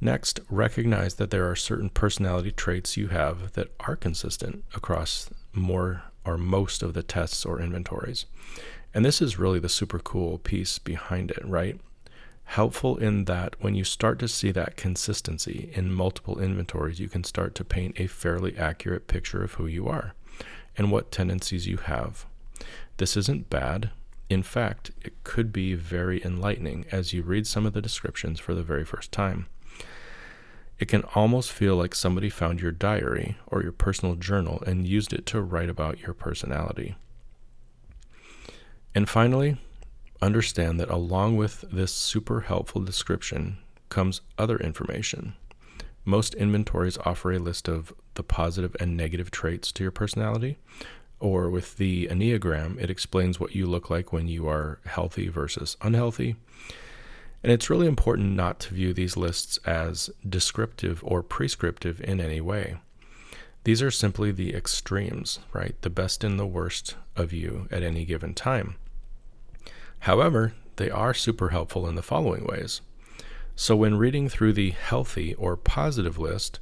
Next, 0.01 0.39
recognize 0.49 1.15
that 1.15 1.31
there 1.31 1.51
are 1.51 1.57
certain 1.57 1.91
personality 1.91 2.53
traits 2.53 2.97
you 2.97 3.09
have 3.09 3.53
that 3.53 3.73
are 3.81 3.97
consistent 3.97 4.65
across 4.75 5.31
more 5.53 6.05
or 6.25 6.39
most 6.39 6.83
of 6.83 6.95
the 6.95 7.03
tests 7.03 7.45
or 7.45 7.61
inventories. 7.61 8.27
And 8.95 9.05
this 9.05 9.21
is 9.21 9.39
really 9.39 9.59
the 9.59 9.69
super 9.69 9.99
cool 9.99 10.39
piece 10.39 10.79
behind 10.79 11.33
it, 11.33 11.45
right? 11.45 11.81
Helpful 12.45 12.97
in 12.99 13.25
that 13.25 13.57
when 13.61 13.75
you 13.75 13.83
start 13.83 14.19
to 14.21 14.29
see 14.29 14.53
that 14.53 14.77
consistency 14.77 15.71
in 15.75 15.93
multiple 15.93 16.39
inventories, 16.39 17.01
you 17.01 17.09
can 17.09 17.25
start 17.25 17.55
to 17.57 17.65
paint 17.65 17.99
a 17.99 18.07
fairly 18.07 18.57
accurate 18.57 19.09
picture 19.09 19.43
of 19.43 19.55
who 19.55 19.67
you 19.67 19.89
are 19.89 20.15
and 20.77 20.91
what 20.91 21.11
tendencies 21.11 21.67
you 21.67 21.77
have. 21.79 22.27
This 22.97 23.17
isn't 23.17 23.51
bad. 23.51 23.91
In 24.29 24.43
fact, 24.43 24.91
it 25.03 25.13
could 25.25 25.53
be 25.53 25.75
very 25.75 26.25
enlightening 26.25 26.87
as 26.91 27.13
you 27.13 27.23
read 27.23 27.47
some 27.47 27.67
of 27.67 27.73
the 27.73 27.83
descriptions 27.83 28.41
for 28.41 28.55
the 28.55 28.63
very 28.63 28.85
first 28.85 29.13
time. 29.13 29.47
It 30.79 30.89
can 30.89 31.05
almost 31.15 31.53
feel 31.53 31.77
like 31.77 31.95
somebody 31.95 32.29
found 32.29 32.61
your 32.61 32.73
diary 32.73 33.37
or 33.47 33.63
your 33.63 33.73
personal 33.73 34.17
journal 34.17 34.63
and 34.67 34.87
used 34.87 35.13
it 35.13 35.27
to 35.27 35.41
write 35.41 35.69
about 35.69 36.01
your 36.01 36.15
personality. 36.15 36.97
And 38.95 39.09
finally, 39.09 39.59
understand 40.21 40.81
that 40.81 40.91
along 40.91 41.37
with 41.37 41.65
this 41.71 41.93
super 41.93 42.41
helpful 42.41 42.83
description 42.83 43.59
comes 43.89 44.23
other 44.39 44.57
information. 44.57 45.35
Most 46.05 46.35
inventories 46.35 46.99
offer 46.99 47.33
a 47.33 47.39
list 47.39 47.69
of 47.69 47.93
the 48.15 48.23
positive 48.23 48.77
and 48.81 48.97
negative 48.97 49.31
traits 49.31 49.71
to 49.73 49.85
your 49.85 49.93
personality, 49.93 50.59
or 51.21 51.49
with 51.49 51.77
the 51.77 52.09
Enneagram, 52.09 52.81
it 52.81 52.91
explains 52.91 53.39
what 53.39 53.55
you 53.55 53.67
look 53.67 53.89
like 53.89 54.13
when 54.13 54.27
you 54.27 54.49
are 54.49 54.81
healthy 54.87 55.29
versus 55.29 55.77
unhealthy, 55.81 56.35
and 57.43 57.53
it's 57.53 57.71
really 57.71 57.87
important 57.87 58.35
not 58.35 58.59
to 58.61 58.75
view 58.75 58.93
these 58.93 59.17
lists 59.17 59.59
as 59.65 60.11
descriptive 60.29 61.01
or 61.05 61.23
prescriptive 61.23 62.01
in 62.01 62.21
any 62.21 62.41
way. 62.41 62.77
These 63.65 63.83
are 63.83 63.91
simply 63.93 64.33
the 64.33 64.55
extremes, 64.55 65.39
right? 65.53 65.81
The 65.83 65.91
best 65.91 66.25
and 66.25 66.39
the 66.39 66.47
worst 66.47 66.97
of 67.15 67.33
you 67.33 67.69
at 67.71 67.85
any 67.85 68.05
given 68.05 68.35
time. 68.35 68.75
However, 70.01 70.55
they 70.77 70.91
are 70.91 71.15
super 71.15 71.51
helpful 71.51 71.89
in 71.89 71.95
the 71.95 72.03
following 72.03 72.45
ways. 72.45 72.81
So, 73.55 73.77
when 73.77 73.97
reading 73.97 74.29
through 74.29 74.55
the 74.55 74.71
healthy 74.71 75.35
or 75.35 75.57
positive 75.57 76.19
list, 76.19 76.59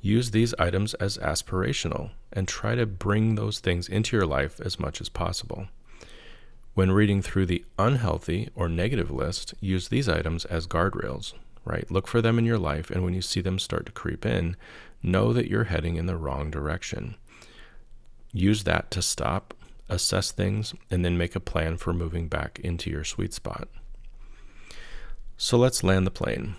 use 0.00 0.30
these 0.30 0.54
items 0.54 0.94
as 0.94 1.18
aspirational 1.18 2.10
and 2.32 2.46
try 2.46 2.74
to 2.74 2.86
bring 2.86 3.34
those 3.34 3.58
things 3.58 3.88
into 3.88 4.16
your 4.16 4.26
life 4.26 4.60
as 4.60 4.78
much 4.78 5.00
as 5.00 5.08
possible. 5.08 5.66
When 6.74 6.92
reading 6.92 7.20
through 7.20 7.46
the 7.46 7.64
unhealthy 7.78 8.48
or 8.54 8.68
negative 8.68 9.10
list, 9.10 9.54
use 9.60 9.88
these 9.88 10.08
items 10.08 10.44
as 10.44 10.68
guardrails, 10.68 11.34
right? 11.64 11.90
Look 11.90 12.06
for 12.06 12.22
them 12.22 12.38
in 12.38 12.44
your 12.44 12.58
life, 12.58 12.90
and 12.90 13.02
when 13.02 13.12
you 13.12 13.22
see 13.22 13.40
them 13.40 13.58
start 13.58 13.86
to 13.86 13.92
creep 13.92 14.24
in, 14.24 14.56
know 15.02 15.32
that 15.32 15.48
you're 15.48 15.64
heading 15.64 15.96
in 15.96 16.06
the 16.06 16.16
wrong 16.16 16.50
direction. 16.50 17.16
Use 18.32 18.62
that 18.64 18.90
to 18.92 19.02
stop, 19.02 19.52
assess 19.88 20.30
things, 20.30 20.74
and 20.90 21.04
then 21.04 21.18
make 21.18 21.34
a 21.34 21.40
plan 21.40 21.76
for 21.76 21.92
moving 21.92 22.28
back 22.28 22.60
into 22.60 22.88
your 22.88 23.04
sweet 23.04 23.34
spot. 23.34 23.68
So 25.42 25.56
let's 25.56 25.82
land 25.82 26.06
the 26.06 26.10
plane. 26.10 26.56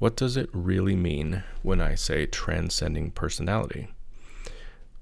What 0.00 0.16
does 0.16 0.36
it 0.36 0.50
really 0.52 0.96
mean 0.96 1.44
when 1.62 1.80
I 1.80 1.94
say 1.94 2.26
transcending 2.26 3.12
personality? 3.12 3.86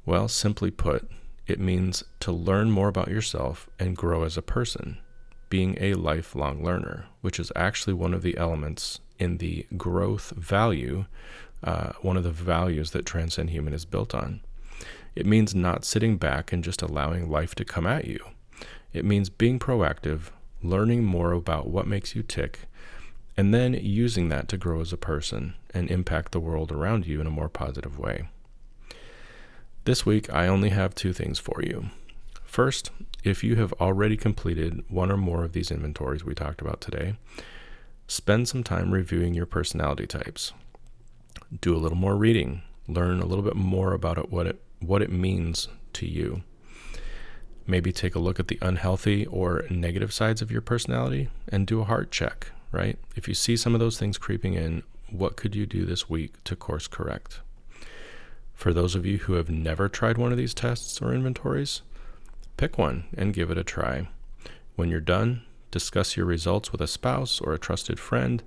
Well, 0.04 0.28
simply 0.28 0.70
put, 0.70 1.10
it 1.46 1.58
means 1.58 2.04
to 2.20 2.32
learn 2.32 2.70
more 2.70 2.88
about 2.88 3.08
yourself 3.08 3.66
and 3.78 3.96
grow 3.96 4.24
as 4.24 4.36
a 4.36 4.42
person, 4.42 4.98
being 5.48 5.78
a 5.80 5.94
lifelong 5.94 6.62
learner, 6.62 7.06
which 7.22 7.40
is 7.40 7.50
actually 7.56 7.94
one 7.94 8.12
of 8.12 8.20
the 8.20 8.36
elements 8.36 9.00
in 9.18 9.38
the 9.38 9.66
growth 9.78 10.34
value, 10.36 11.06
uh, 11.64 11.92
one 12.02 12.18
of 12.18 12.24
the 12.24 12.30
values 12.30 12.90
that 12.90 13.06
Transcend 13.06 13.48
Human 13.48 13.72
is 13.72 13.86
built 13.86 14.14
on. 14.14 14.42
It 15.14 15.24
means 15.24 15.54
not 15.54 15.86
sitting 15.86 16.18
back 16.18 16.52
and 16.52 16.62
just 16.62 16.82
allowing 16.82 17.30
life 17.30 17.54
to 17.54 17.64
come 17.64 17.86
at 17.86 18.04
you. 18.04 18.22
It 18.92 19.06
means 19.06 19.30
being 19.30 19.58
proactive, 19.58 20.24
learning 20.62 21.04
more 21.04 21.32
about 21.32 21.68
what 21.68 21.86
makes 21.86 22.14
you 22.14 22.22
tick, 22.22 22.68
and 23.42 23.52
then 23.52 23.74
using 23.74 24.28
that 24.28 24.46
to 24.46 24.56
grow 24.56 24.80
as 24.80 24.92
a 24.92 24.96
person 24.96 25.54
and 25.74 25.90
impact 25.90 26.30
the 26.30 26.38
world 26.38 26.70
around 26.70 27.08
you 27.08 27.20
in 27.20 27.26
a 27.26 27.30
more 27.38 27.48
positive 27.48 27.98
way. 27.98 28.28
This 29.82 30.06
week, 30.06 30.32
I 30.32 30.46
only 30.46 30.68
have 30.68 30.94
two 30.94 31.12
things 31.12 31.40
for 31.40 31.60
you. 31.60 31.86
First, 32.44 32.92
if 33.24 33.42
you 33.42 33.56
have 33.56 33.72
already 33.80 34.16
completed 34.16 34.84
one 34.88 35.10
or 35.10 35.16
more 35.16 35.42
of 35.42 35.54
these 35.54 35.72
inventories 35.72 36.24
we 36.24 36.36
talked 36.36 36.60
about 36.60 36.80
today, 36.80 37.16
spend 38.06 38.46
some 38.46 38.62
time 38.62 38.92
reviewing 38.92 39.34
your 39.34 39.46
personality 39.46 40.06
types. 40.06 40.52
Do 41.60 41.74
a 41.74 41.82
little 41.82 41.98
more 41.98 42.16
reading, 42.16 42.62
learn 42.86 43.18
a 43.18 43.26
little 43.26 43.42
bit 43.42 43.56
more 43.56 43.92
about 43.92 44.18
it, 44.18 44.30
what 44.30 44.46
it 44.46 44.62
what 44.78 45.02
it 45.02 45.10
means 45.10 45.66
to 45.94 46.06
you. 46.06 46.44
Maybe 47.66 47.90
take 47.90 48.14
a 48.14 48.20
look 48.20 48.38
at 48.38 48.46
the 48.46 48.60
unhealthy 48.62 49.26
or 49.26 49.64
negative 49.68 50.12
sides 50.12 50.42
of 50.42 50.52
your 50.52 50.60
personality 50.60 51.28
and 51.48 51.66
do 51.66 51.80
a 51.80 51.84
heart 51.84 52.12
check, 52.12 52.52
right? 52.72 52.98
If 53.14 53.28
you 53.28 53.34
see 53.34 53.56
some 53.56 53.74
of 53.74 53.80
those 53.80 53.98
things 53.98 54.18
creeping 54.18 54.54
in, 54.54 54.82
what 55.10 55.36
could 55.36 55.54
you 55.54 55.66
do 55.66 55.84
this 55.84 56.08
week 56.08 56.42
to 56.44 56.56
course 56.56 56.88
correct? 56.88 57.40
For 58.54 58.72
those 58.72 58.94
of 58.94 59.04
you 59.04 59.18
who 59.18 59.34
have 59.34 59.50
never 59.50 59.88
tried 59.88 60.18
one 60.18 60.32
of 60.32 60.38
these 60.38 60.54
tests 60.54 61.00
or 61.02 61.12
inventories, 61.12 61.82
pick 62.56 62.78
one 62.78 63.04
and 63.16 63.34
give 63.34 63.50
it 63.50 63.58
a 63.58 63.64
try. 63.64 64.08
When 64.74 64.88
you're 64.88 65.00
done, 65.00 65.42
discuss 65.70 66.16
your 66.16 66.26
results 66.26 66.72
with 66.72 66.80
a 66.80 66.86
spouse 66.86 67.40
or 67.40 67.52
a 67.52 67.58
trusted 67.58 68.00
friend 68.00 68.42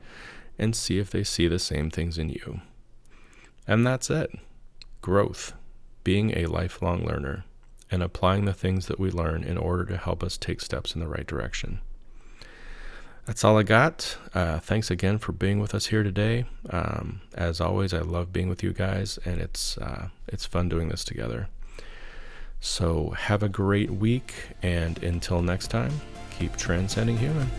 and 0.58 0.76
see 0.76 1.00
if 1.00 1.12
they 1.12 1.24
see 1.24 1.48
the 1.48 1.60
same 1.60 1.92
things 1.92 2.18
in 2.18 2.30
you. 2.30 2.62
And 3.68 3.86
that's 3.86 4.10
it 4.10 4.32
growth, 5.02 5.54
being 6.04 6.36
a 6.36 6.48
lifelong 6.48 7.06
learner, 7.06 7.46
and 7.92 8.02
applying 8.02 8.46
the 8.46 8.54
things 8.54 8.88
that 8.88 9.00
we 9.00 9.12
learn 9.12 9.44
in 9.44 9.56
order 9.56 9.86
to 9.86 9.98
help 9.98 10.24
us 10.24 10.36
take 10.36 10.60
steps 10.60 10.96
in 10.96 11.00
the 11.00 11.08
right 11.08 11.28
direction 11.28 11.80
that's 13.26 13.44
all 13.44 13.58
I 13.58 13.64
got. 13.64 14.18
Uh, 14.34 14.60
thanks 14.60 14.92
again 14.92 15.18
for 15.18 15.32
being 15.32 15.60
with 15.60 15.74
us 15.74 15.88
here 15.88 16.04
today. 16.04 16.46
Um, 16.70 17.22
as 17.34 17.60
always, 17.60 17.94
I 17.94 18.00
love 18.00 18.32
being 18.32 18.50
with 18.50 18.64
you 18.64 18.72
guys, 18.72 19.18
and 19.26 19.42
it's 19.42 19.78
uh, 19.78 20.10
it's 20.28 20.46
fun 20.46 20.70
doing 20.70 20.90
this 20.90 21.04
together. 21.04 21.50
So 22.60 23.10
have 23.12 23.44
a 23.44 23.50
great 23.50 23.92
week, 23.92 24.34
and 24.62 25.02
until 25.04 25.42
next 25.42 25.68
time, 25.68 25.92
keep 26.38 26.56
transcending 26.56 27.18
human. 27.18 27.50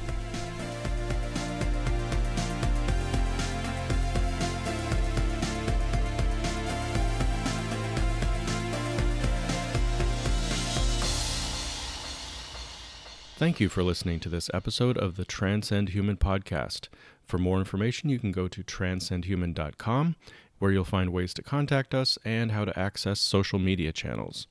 Thank 13.38 13.60
you 13.60 13.68
for 13.68 13.82
listening 13.82 14.18
to 14.20 14.30
this 14.30 14.48
episode 14.54 14.96
of 14.96 15.16
the 15.16 15.26
Transcend 15.26 15.90
Human 15.90 16.16
podcast. 16.16 16.88
For 17.26 17.36
more 17.36 17.58
information, 17.58 18.08
you 18.08 18.18
can 18.18 18.32
go 18.32 18.48
to 18.48 18.64
transcendhuman.com, 18.64 20.16
where 20.58 20.72
you'll 20.72 20.84
find 20.84 21.12
ways 21.12 21.34
to 21.34 21.42
contact 21.42 21.94
us 21.94 22.18
and 22.24 22.50
how 22.50 22.64
to 22.64 22.78
access 22.78 23.20
social 23.20 23.58
media 23.58 23.92
channels. 23.92 24.46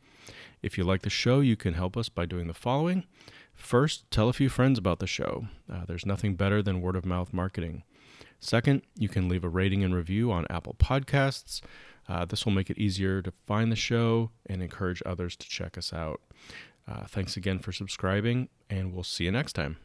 If 0.62 0.78
you 0.78 0.84
like 0.84 1.02
the 1.02 1.10
show, 1.10 1.40
you 1.40 1.56
can 1.56 1.74
help 1.74 1.98
us 1.98 2.10
by 2.10 2.28
doing 2.28 2.46
the 2.46 2.54
following. 2.54 3.06
First, 3.56 4.12
tell 4.12 4.30
a 4.30 4.34
few 4.34 4.50
friends 4.50 4.78
about 4.78 5.00
the 5.00 5.08
show. 5.08 5.48
Uh, 5.68 5.86
there's 5.88 6.06
nothing 6.06 6.36
better 6.36 6.62
than 6.62 6.80
word 6.80 6.96
of 6.96 7.08
mouth 7.08 7.34
marketing. 7.34 7.82
Second, 8.40 8.84
you 8.96 9.10
can 9.10 9.28
leave 9.28 9.44
a 9.44 9.50
rating 9.50 9.84
and 9.84 9.96
review 9.96 10.32
on 10.32 10.46
Apple 10.52 10.76
Podcasts. 10.78 11.62
Uh, 12.08 12.24
this 12.26 12.46
will 12.46 12.54
make 12.54 12.70
it 12.70 12.78
easier 12.78 13.24
to 13.24 13.34
find 13.48 13.72
the 13.72 13.76
show 13.76 14.30
and 14.46 14.62
encourage 14.62 15.02
others 15.08 15.36
to 15.38 15.50
check 15.50 15.76
us 15.76 15.92
out. 15.92 16.22
Uh, 16.88 17.06
thanks 17.08 17.36
again 17.36 17.60
for 17.60 17.72
subscribing, 17.72 18.50
and 18.70 18.94
we'll 18.94 19.04
see 19.04 19.26
you 19.26 19.32
next 19.32 19.54
time. 19.54 19.78